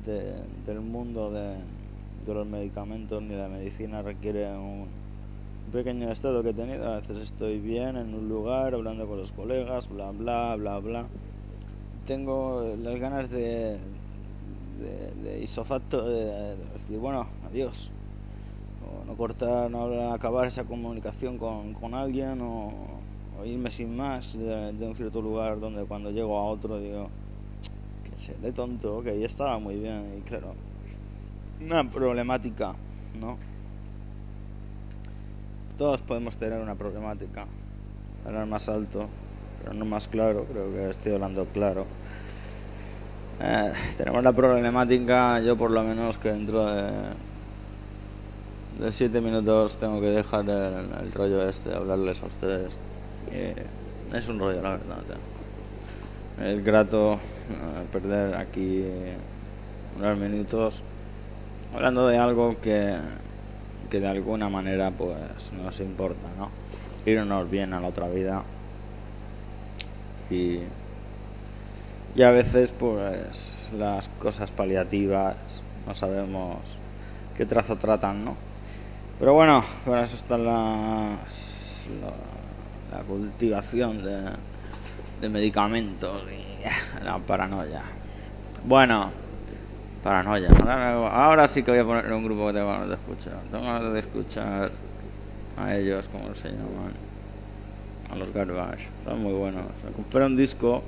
de- 0.05 0.43
del 0.65 0.79
mundo 0.81 1.31
de, 1.31 1.55
de 2.25 2.33
los 2.33 2.47
medicamentos 2.47 3.21
ni 3.21 3.29
de 3.29 3.37
la 3.37 3.47
medicina, 3.49 4.01
requiere 4.01 4.47
un 4.51 4.87
pequeño 5.71 6.11
estado 6.11 6.41
que 6.41 6.49
he 6.49 6.53
tenido. 6.53 6.91
A 6.91 6.97
veces 6.97 7.17
estoy 7.17 7.59
bien 7.59 7.97
en 7.97 8.13
un 8.13 8.27
lugar, 8.29 8.73
hablando 8.73 9.07
con 9.07 9.17
los 9.17 9.31
colegas, 9.31 9.89
bla, 9.89 10.11
bla, 10.11 10.55
bla, 10.55 10.79
bla. 10.79 11.05
Tengo 12.09 12.75
las 12.81 12.99
ganas 12.99 13.29
de, 13.29 13.77
de, 14.79 15.11
de 15.23 15.41
isofacto, 15.43 16.09
de, 16.09 16.25
de 16.25 16.65
decir, 16.73 16.97
bueno, 16.97 17.27
adiós. 17.47 17.91
O 18.81 19.05
no 19.05 19.15
cortar, 19.15 19.69
no 19.69 19.83
hablar- 19.83 20.15
acabar 20.15 20.47
esa 20.47 20.63
comunicación 20.63 21.37
con, 21.37 21.75
con 21.75 21.93
alguien 21.93 22.41
o, 22.41 22.73
o 23.39 23.45
irme 23.45 23.69
sin 23.69 23.95
más 23.95 24.33
de, 24.33 24.87
un 24.87 24.95
cierto 24.95 25.21
lugar 25.21 25.59
donde 25.59 25.83
cuando 25.83 26.09
llego 26.09 26.35
a 26.39 26.45
otro 26.45 26.79
digo, 26.79 27.09
que 28.09 28.17
sé, 28.17 28.33
de 28.41 28.51
tonto, 28.53 29.03
que 29.03 29.19
ya 29.19 29.27
estaba 29.27 29.59
muy 29.59 29.75
bien 29.75 30.15
y 30.17 30.21
claro, 30.27 30.55
una 31.61 31.83
problemática, 31.91 32.73
¿no? 33.21 33.37
Todos 35.77 36.01
podemos 36.01 36.35
tener 36.37 36.59
una 36.59 36.73
problemática, 36.73 37.45
hablar 38.25 38.47
más 38.47 38.67
alto, 38.67 39.09
pero 39.59 39.73
no 39.73 39.85
más 39.85 40.07
claro, 40.07 40.45
creo 40.45 40.71
que 40.71 40.89
estoy 40.89 41.13
hablando 41.13 41.45
claro. 41.45 41.98
Eh, 43.41 43.73
tenemos 43.97 44.21
la 44.21 44.33
problemática, 44.33 45.39
yo 45.39 45.55
por 45.55 45.71
lo 45.71 45.81
menos 45.83 46.17
que 46.17 46.29
dentro 46.29 46.65
de, 46.65 46.91
de 48.79 48.91
siete 48.91 49.21
minutos 49.21 49.77
tengo 49.77 50.01
que 50.01 50.07
dejar 50.07 50.49
el, 50.49 51.11
rollo 51.13 51.47
este, 51.47 51.73
hablarles 51.73 52.21
a 52.21 52.25
ustedes. 52.25 52.77
Eh, 53.31 53.65
es 54.13 54.27
un 54.27 54.39
rollo, 54.39 54.61
la 54.61 54.71
verdad. 54.71 54.97
Es 56.43 56.63
grato 56.63 57.13
eh, 57.13 57.17
perder 57.93 58.35
aquí 58.35 58.83
unos 59.97 60.17
minutos 60.17 60.83
hablando 61.73 62.07
de 62.07 62.17
algo 62.17 62.59
que, 62.61 62.95
que 63.89 63.99
de 64.01 64.07
alguna 64.07 64.49
manera 64.49 64.91
pues 64.91 65.17
nos 65.63 65.79
importa, 65.79 66.27
¿no? 66.37 66.49
Irnos 67.05 67.49
bien 67.49 67.73
a 67.73 67.79
la 67.79 67.87
otra 67.87 68.07
vida 68.09 68.43
y 70.29 70.59
y 72.15 72.23
a 72.23 72.31
veces 72.31 72.71
pues 72.71 73.69
las 73.77 74.09
cosas 74.19 74.51
paliativas 74.51 75.35
no 75.85 75.95
sabemos 75.95 76.57
qué 77.37 77.45
trazo 77.45 77.75
tratan, 77.77 78.25
¿no? 78.25 78.35
Pero 79.19 79.33
bueno, 79.33 79.63
para 79.85 80.03
eso 80.03 80.15
está 80.15 80.37
la, 80.37 81.17
la 82.91 83.03
cultivación 83.03 84.03
de, 84.03 84.31
de 85.21 85.29
medicamentos 85.29 86.23
y 86.31 87.03
la 87.03 87.17
paranoia. 87.19 87.81
Bueno, 88.65 89.11
paranoia. 90.03 90.49
Ahora 91.11 91.47
sí 91.47 91.63
que 91.63 91.71
voy 91.71 91.79
a 91.79 91.85
poner 91.85 92.11
un 92.13 92.23
grupo 92.23 92.47
que 92.47 92.53
tengo 92.53 92.71
ganas 92.71 92.89
de 92.89 92.95
escuchar. 92.95 93.39
Tengo 93.51 93.65
ganas 93.65 93.93
de 93.93 93.99
escuchar 93.99 94.71
a 95.57 95.75
ellos, 95.75 96.07
como 96.07 96.33
se 96.35 96.49
llaman, 96.49 96.93
a 98.09 98.15
los 98.15 98.33
Garbage. 98.33 98.87
Son 99.05 99.21
muy 99.21 99.33
buenos. 99.33 99.65
Me 99.85 99.91
compré 99.91 100.25
un 100.25 100.37
disco 100.37 100.83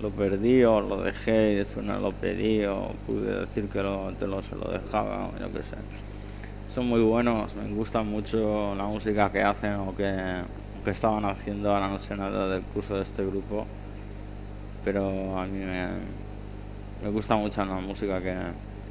lo 0.00 0.10
perdí 0.10 0.62
o 0.64 0.80
lo 0.80 1.02
dejé 1.02 1.52
y 1.52 1.54
después 1.56 1.84
no 1.84 1.98
lo 1.98 2.12
pedí 2.12 2.64
o 2.64 2.90
pude 3.06 3.40
decir 3.40 3.68
que 3.68 3.82
lo, 3.82 4.12
te 4.12 4.26
lo, 4.26 4.42
se 4.42 4.54
lo 4.54 4.70
dejaba 4.70 5.28
o 5.28 5.38
yo 5.38 5.52
qué 5.52 5.62
sé. 5.62 5.76
Son 6.68 6.86
muy 6.86 7.00
buenos, 7.00 7.54
me 7.54 7.72
gusta 7.74 8.02
mucho 8.02 8.74
la 8.74 8.84
música 8.84 9.30
que 9.32 9.42
hacen 9.42 9.74
o 9.74 9.96
que, 9.96 10.42
estaban 10.86 11.24
haciendo, 11.24 11.74
ahora 11.74 11.88
no 11.88 11.98
sé 11.98 12.14
nada 12.14 12.48
del 12.48 12.62
curso 12.62 12.94
de 12.94 13.02
este 13.02 13.24
grupo, 13.24 13.66
pero 14.84 15.36
a 15.36 15.44
mí 15.46 15.58
me, 15.58 15.88
me 17.02 17.10
gusta 17.10 17.34
mucho 17.34 17.64
la 17.64 17.80
música 17.80 18.20
que, 18.20 18.36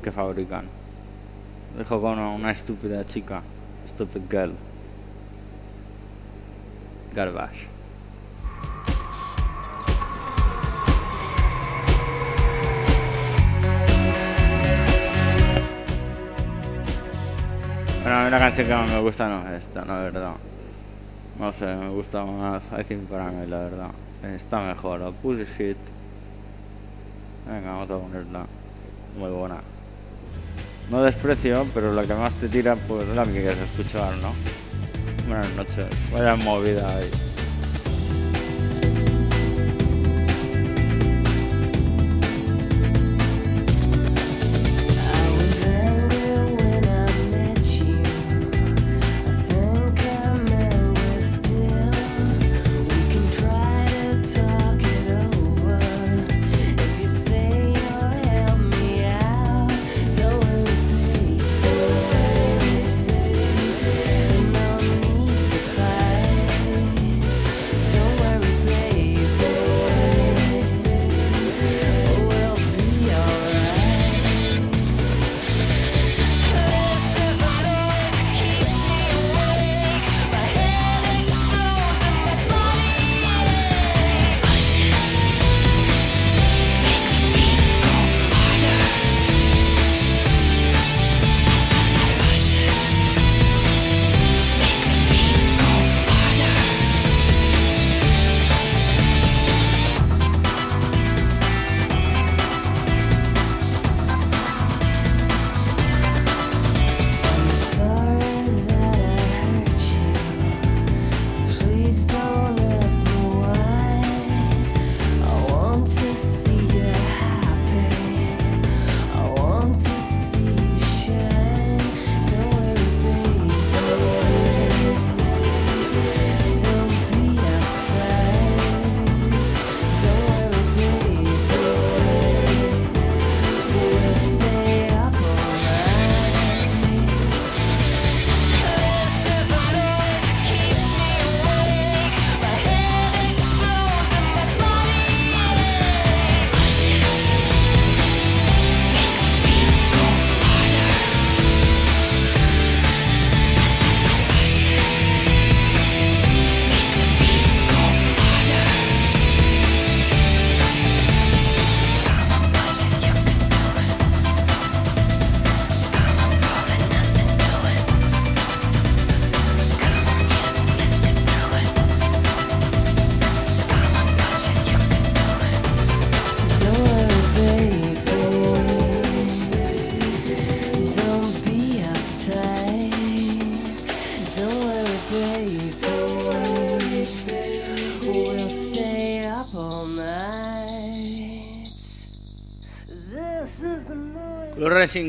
que 0.04 0.12
fabrican. 0.12 0.66
Dejo 1.78 2.02
con 2.02 2.14
una, 2.14 2.30
una 2.32 2.52
estúpida 2.52 3.06
chica, 3.06 3.44
stupid 3.88 4.24
girl. 4.30 4.54
Garbage. 7.14 7.75
Bueno, 18.06 18.20
a 18.20 18.24
mí 18.26 18.30
la 18.30 18.38
canción 18.38 18.68
que 18.68 18.74
más 18.76 18.88
me 18.92 19.00
gusta 19.00 19.28
no 19.28 19.48
es 19.48 19.64
esta, 19.64 19.84
la 19.84 19.96
verdad. 19.96 20.34
No 21.40 21.52
sé, 21.52 21.66
me 21.66 21.90
gusta 21.90 22.24
más 22.24 22.64
I 22.80 22.84
Think 22.84 23.10
Paranoid, 23.10 23.50
la 23.50 23.58
verdad. 23.58 23.90
Está 24.22 24.60
mejor, 24.60 25.02
o 25.02 25.12
Bullshit. 25.24 25.76
Venga, 27.48 27.72
vamos 27.72 27.90
a 27.90 27.98
ponerla. 27.98 28.46
Muy 29.18 29.32
buena. 29.32 29.58
No 30.92 31.02
desprecio, 31.02 31.66
pero 31.74 31.94
la 31.94 32.06
que 32.06 32.14
más 32.14 32.36
te 32.36 32.48
tira, 32.48 32.76
pues 32.76 33.10
es 33.10 33.16
la 33.16 33.26
que 33.26 33.32
quieres 33.32 33.58
escuchar, 33.58 34.14
¿no? 34.18 34.36
Buenas 35.28 35.50
noches. 35.56 36.12
Vaya 36.12 36.36
movida 36.36 36.98
ahí. 36.98 37.25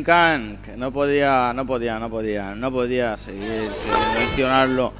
Que 0.06 0.76
no 0.76 0.92
podía, 0.92 1.52
no 1.52 1.66
podía, 1.66 1.98
no 1.98 2.08
podía, 2.08 2.54
no 2.54 2.70
podía 2.70 3.16
seguir 3.16 3.72
sin 3.74 4.20
mencionarlo. 4.20 4.92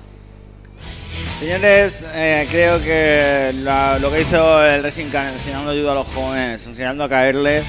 Señores, 1.38 2.04
eh, 2.12 2.44
creo 2.50 2.82
que 2.82 3.52
lo 3.54 4.10
que 4.10 4.22
hizo 4.22 4.66
el 4.66 4.82
Racing 4.82 5.10
Can 5.10 5.34
enseñando 5.34 5.70
ayuda 5.70 5.92
a 5.92 5.94
los 5.94 6.08
jóvenes, 6.08 6.66
enseñando 6.66 7.04
a 7.04 7.08
caerles, 7.08 7.68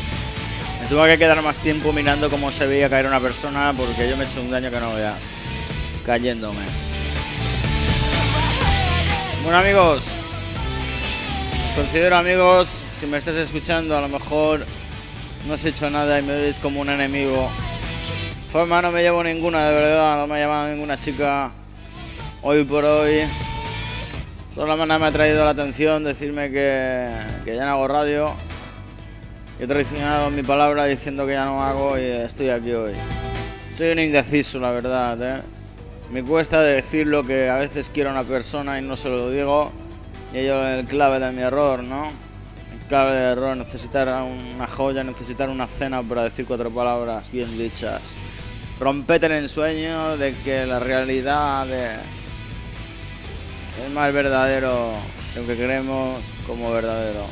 me 0.81 0.88
tuvo 0.88 1.05
que 1.05 1.19
quedar 1.19 1.39
más 1.43 1.57
tiempo 1.57 1.93
mirando 1.93 2.27
cómo 2.31 2.51
se 2.51 2.65
veía 2.65 2.89
caer 2.89 3.05
una 3.05 3.19
persona 3.19 3.71
porque 3.77 4.09
yo 4.09 4.17
me 4.17 4.23
he 4.23 4.27
hecho 4.27 4.41
un 4.41 4.49
daño 4.49 4.71
que 4.71 4.79
no 4.79 4.95
veas, 4.95 5.21
cayéndome. 6.07 6.65
Bueno 9.43 9.59
amigos, 9.59 10.05
os 11.69 11.75
considero 11.75 12.17
amigos, 12.17 12.67
si 12.99 13.05
me 13.05 13.19
estás 13.19 13.35
escuchando 13.35 13.95
a 13.95 14.01
lo 14.01 14.09
mejor 14.09 14.65
no 15.48 15.54
has 15.54 15.64
hecho 15.64 15.89
nada 15.89 16.20
y 16.20 16.24
me 16.24 16.34
ves 16.34 16.60
como 16.60 16.82
un 16.82 16.89
enemigo. 16.89 17.50
Forma 18.52 18.82
no 18.82 18.91
me 18.91 19.02
llevo 19.02 19.24
ninguna, 19.24 19.70
de 19.70 19.74
verdad, 19.74 20.18
no 20.18 20.28
me 20.28 20.36
ha 20.36 20.39
llamado 20.39 20.70
ninguna 20.70 21.00
chica 21.00 21.52
hoy 22.41 22.66
por 22.66 22.84
hoy. 22.84 23.22
Solamente 24.54 25.00
me 25.00 25.06
ha 25.06 25.12
traído 25.12 25.45
la 25.45 25.52
atención 25.52 26.04
decirme 26.04 26.52
que, 26.52 27.10
que 27.45 27.56
ya 27.56 27.66
no 27.66 27.72
hago 27.72 27.88
radio. 27.88 28.34
He 29.60 29.68
traicionado 29.68 30.30
mi 30.32 30.43
palabra 30.43 30.86
diciendo 30.86 31.26
que 31.26 31.34
ya 31.34 31.45
no 31.45 31.64
hago 31.64 31.98
y 31.98 32.04
estoy 32.04 32.50
aquí 32.50 32.74
hoy. 32.74 32.93
Soy 33.76 33.91
un 33.91 34.00
indeciso, 34.00 34.60
la 34.60 34.72
verdad, 34.72 35.22
¿eh? 35.22 35.41
Me 36.12 36.24
cuesta 36.24 36.62
decir 36.62 37.08
lo 37.08 37.24
que 37.24 37.50
a 37.50 37.58
veces 37.58 37.89
quiero 37.93 38.10
a 38.10 38.14
una 38.14 38.24
persona 38.24 38.80
y 38.80 38.82
no 38.82 38.98
se 38.98 39.10
lo 39.10 39.30
digo. 39.30 39.72
Y 40.34 40.39
ello 40.39 40.68
es 40.68 40.80
el 40.80 40.86
clave 40.86 41.20
de 41.20 41.32
mi 41.32 41.41
error, 41.41 41.84
¿no? 41.84 42.26
Clave 42.88 43.11
de 43.11 43.31
error, 43.33 43.57
necesitar 43.57 44.07
una 44.07 44.65
joya, 44.65 45.03
necesitar 45.03 45.49
una 45.49 45.67
cena 45.67 46.01
para 46.01 46.23
decir 46.23 46.45
cuatro 46.45 46.71
palabras 46.71 47.29
bien 47.29 47.57
dichas. 47.57 48.01
Rompete 48.79 49.25
el 49.25 49.33
ensueño 49.33 50.15
de 50.15 50.33
que 50.35 50.65
la 50.65 50.79
realidad 50.79 51.67
es 51.69 51.99
más 53.93 54.13
verdadero 54.13 54.93
lo 55.35 55.45
que 55.45 55.55
creemos 55.55 56.21
como 56.45 56.71
verdadero. 56.71 57.25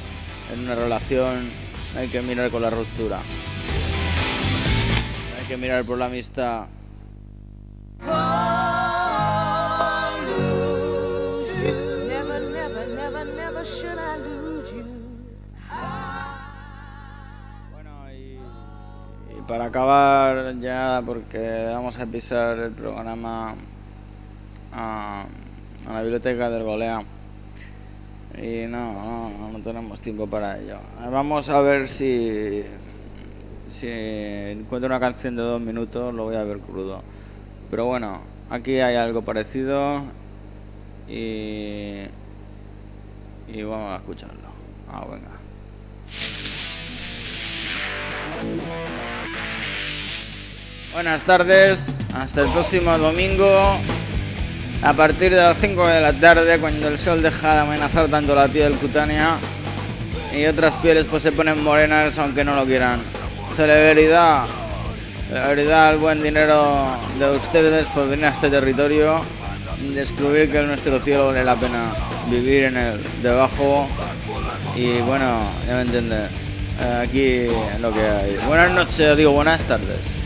En 0.54 0.60
una 0.60 0.76
relación 0.76 1.50
hay 1.98 2.10
que 2.10 2.22
mirar 2.22 2.50
con 2.52 2.62
la 2.62 2.70
ruptura. 2.70 3.20
Hay 5.40 5.46
que 5.48 5.56
mirar 5.56 5.86
por 5.86 5.98
la 5.98 6.08
amistad. 6.08 6.66
Para 19.48 19.66
acabar 19.66 20.60
ya, 20.60 21.02
porque 21.06 21.68
vamos 21.72 22.00
a 22.00 22.06
pisar 22.06 22.58
el 22.60 22.72
programa 22.72 23.56
a, 24.74 25.26
a 25.88 25.94
la 25.94 26.02
biblioteca 26.02 26.50
del 26.50 26.64
Golea. 26.64 27.04
Y 28.38 28.66
no, 28.68 29.30
no, 29.30 29.50
no 29.52 29.60
tenemos 29.60 30.02
tiempo 30.02 30.28
para 30.28 30.60
ello. 30.60 30.78
Vamos 31.10 31.48
a 31.50 31.62
ver 31.62 31.88
si, 31.88 32.64
si 33.70 33.88
encuentro 33.88 34.88
una 34.88 35.00
canción 35.00 35.36
de 35.36 35.44
dos 35.44 35.62
minutos, 35.62 36.14
lo 36.14 36.26
voy 36.26 36.36
a 36.36 36.44
ver 36.44 36.60
crudo. 36.60 37.02
Pero 37.70 37.86
bueno, 37.86 38.22
aquí 38.50 38.80
hay 38.80 38.96
algo 38.96 39.22
parecido 39.22 40.02
y, 41.08 42.04
y 43.48 43.64
vamos 43.64 43.94
a 43.94 43.98
escucharlo. 43.98 44.50
Ah, 44.92 45.06
venga. 45.10 45.35
Buenas 50.96 51.24
tardes, 51.24 51.92
hasta 52.14 52.44
el 52.44 52.48
próximo 52.52 52.98
domingo 52.98 53.78
a 54.82 54.94
partir 54.94 55.36
de 55.36 55.42
las 55.42 55.58
5 55.58 55.88
de 55.90 56.00
la 56.00 56.14
tarde 56.14 56.58
cuando 56.58 56.88
el 56.88 56.98
sol 56.98 57.22
deja 57.22 57.54
de 57.54 57.60
amenazar 57.60 58.08
tanto 58.08 58.34
la 58.34 58.48
piel 58.48 58.76
cutánea 58.76 59.36
y 60.34 60.46
otras 60.46 60.78
pieles 60.78 61.06
pues 61.08 61.22
se 61.22 61.34
ponen 61.34 61.62
morenas 61.62 62.18
aunque 62.18 62.46
no 62.46 62.56
lo 62.56 62.64
quieran. 62.64 63.02
Celebridad, 63.58 64.46
celebridad 65.28 65.90
al 65.90 65.98
buen 65.98 66.24
dinero 66.24 66.86
de 67.20 67.30
ustedes 67.32 67.88
por 67.88 68.08
venir 68.08 68.28
a 68.28 68.30
este 68.30 68.50
territorio 68.50 69.20
y 69.84 69.90
descubrir 69.90 70.50
que 70.50 70.62
nuestro 70.62 71.02
cielo 71.02 71.28
vale 71.28 71.44
la 71.44 71.56
pena 71.56 71.94
vivir 72.30 72.64
en 72.64 72.78
él, 72.78 73.04
debajo 73.22 73.86
y 74.78 75.02
bueno, 75.02 75.42
ya 75.68 75.76
me 75.76 75.82
entiendes. 75.82 76.32
Eh, 76.80 77.02
Aquí 77.04 77.82
lo 77.82 77.94
que 77.94 78.00
hay. 78.00 78.38
Buenas 78.48 78.72
noches, 78.72 79.18
digo 79.18 79.32
buenas 79.32 79.62
tardes. 79.66 80.25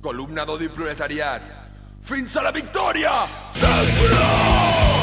Columna 0.00 0.44
d'odi 0.44 0.68
proletariat. 0.68 1.42
Fins 2.00 2.36
a 2.36 2.42
la 2.42 2.52
victòria! 2.52 3.12
Sempre! 3.52 4.95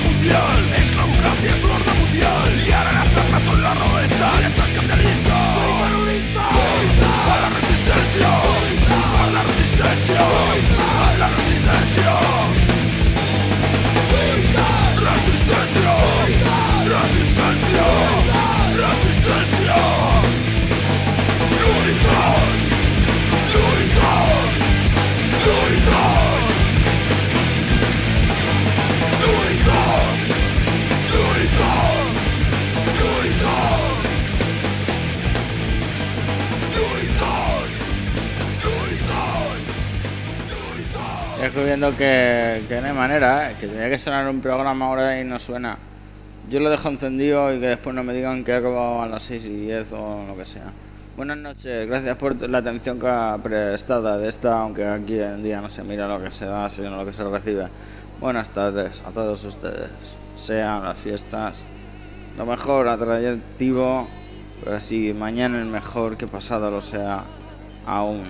Mundial, 0.00 0.67
nazi 1.28 1.48
es 1.48 1.62
la 1.62 1.94
mundial 2.00 2.64
y 2.66 2.72
ahora 2.72 2.92
las 2.92 3.16
armas 3.16 3.42
son 3.42 3.62
la 3.62 3.74
roesta 3.74 4.32
el 4.38 4.44
ataque 4.46 4.80
de 4.90 4.96
lista 4.96 5.36
soy 5.54 5.72
terrorista 5.82 6.34
a 7.32 7.36
la 7.42 7.48
resistencia 7.58 8.28
a 9.22 9.26
la 9.34 9.42
resistencia 9.50 10.20
a 11.04 11.18
la 11.20 11.28
resistencia 11.36 12.10
resistencia 15.08 15.92
resistencia. 16.96 18.07
Descubriendo 41.78 41.96
que, 41.96 42.66
que 42.66 42.80
no 42.80 42.88
hay 42.88 42.92
manera, 42.92 43.52
¿eh? 43.52 43.56
que 43.60 43.68
tenía 43.68 43.88
que 43.88 43.98
sonar 43.98 44.28
un 44.28 44.40
programa 44.40 44.86
ahora 44.86 45.20
y 45.20 45.24
no 45.24 45.38
suena. 45.38 45.78
Yo 46.50 46.58
lo 46.58 46.70
dejo 46.70 46.88
encendido 46.88 47.54
y 47.54 47.60
que 47.60 47.68
después 47.68 47.94
no 47.94 48.02
me 48.02 48.12
digan 48.14 48.42
que 48.42 48.52
ha 48.52 48.56
acabado 48.56 49.02
a 49.02 49.06
las 49.06 49.22
6 49.22 49.44
y 49.44 49.60
10 49.66 49.92
o 49.92 50.24
lo 50.26 50.36
que 50.36 50.44
sea. 50.44 50.72
Buenas 51.16 51.36
noches, 51.36 51.86
gracias 51.86 52.16
por 52.16 52.48
la 52.48 52.58
atención 52.58 52.98
que 52.98 53.06
ha 53.06 53.38
prestado 53.40 54.18
de 54.18 54.28
esta, 54.28 54.60
aunque 54.60 54.88
aquí 54.88 55.20
en 55.20 55.44
día 55.44 55.60
no 55.60 55.70
se 55.70 55.84
mira 55.84 56.08
lo 56.08 56.20
que 56.20 56.32
se 56.32 56.46
da, 56.46 56.68
sino 56.68 56.96
lo 56.96 57.06
que 57.06 57.12
se 57.12 57.22
recibe. 57.22 57.68
Buenas 58.18 58.48
tardes 58.48 59.00
a 59.06 59.10
todos 59.10 59.44
ustedes. 59.44 59.90
Sean 60.36 60.82
las 60.82 60.98
fiestas 60.98 61.62
lo 62.36 62.44
mejor, 62.44 62.88
atractivo, 62.88 64.08
pero 64.64 64.76
así 64.76 65.14
mañana 65.14 65.60
el 65.60 65.66
mejor 65.66 66.16
que 66.16 66.26
pasado 66.26 66.72
lo 66.72 66.80
sea 66.80 67.22
aún. 67.86 68.24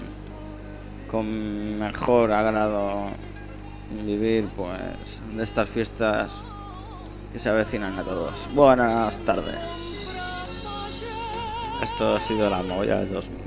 Con 1.11 1.79
mejor 1.79 2.33
agrado 2.33 3.07
vivir 3.91 4.49
pues 4.57 5.21
de 5.35 5.43
estas 5.43 5.69
fiestas 5.69 6.33
que 7.33 7.41
se 7.41 7.49
avecinan 7.49 7.99
a 7.99 8.03
todos. 8.03 8.49
Buenas 8.55 9.17
tardes. 9.19 9.99
Esto 11.83 12.17
ha 12.17 12.21
sido 12.21 12.51
la 12.51 12.63
molla 12.63 12.99
del 13.01 13.13
2000. 13.13 13.39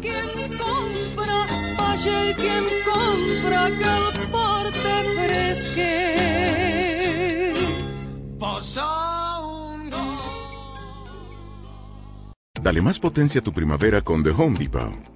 Qui 0.00 0.08
em 0.08 0.26
compra, 0.58 1.46
vaja 1.78 2.14
i 2.26 2.34
qui 2.34 2.48
em 2.50 2.66
compra 2.84 3.70
que 3.78 3.86
el 3.86 4.26
porta 4.32 4.94
fresquet. 5.06 5.96
Posa 8.38 8.86
un 9.40 9.90
gol. 9.90 10.18
Dale 12.60 12.82
más 12.82 12.98
potencia 12.98 13.40
a 13.40 13.44
tu 13.44 13.52
primavera 13.52 14.02
con 14.02 14.24
The 14.24 14.30
Home 14.30 14.58
Depot. 14.58 15.15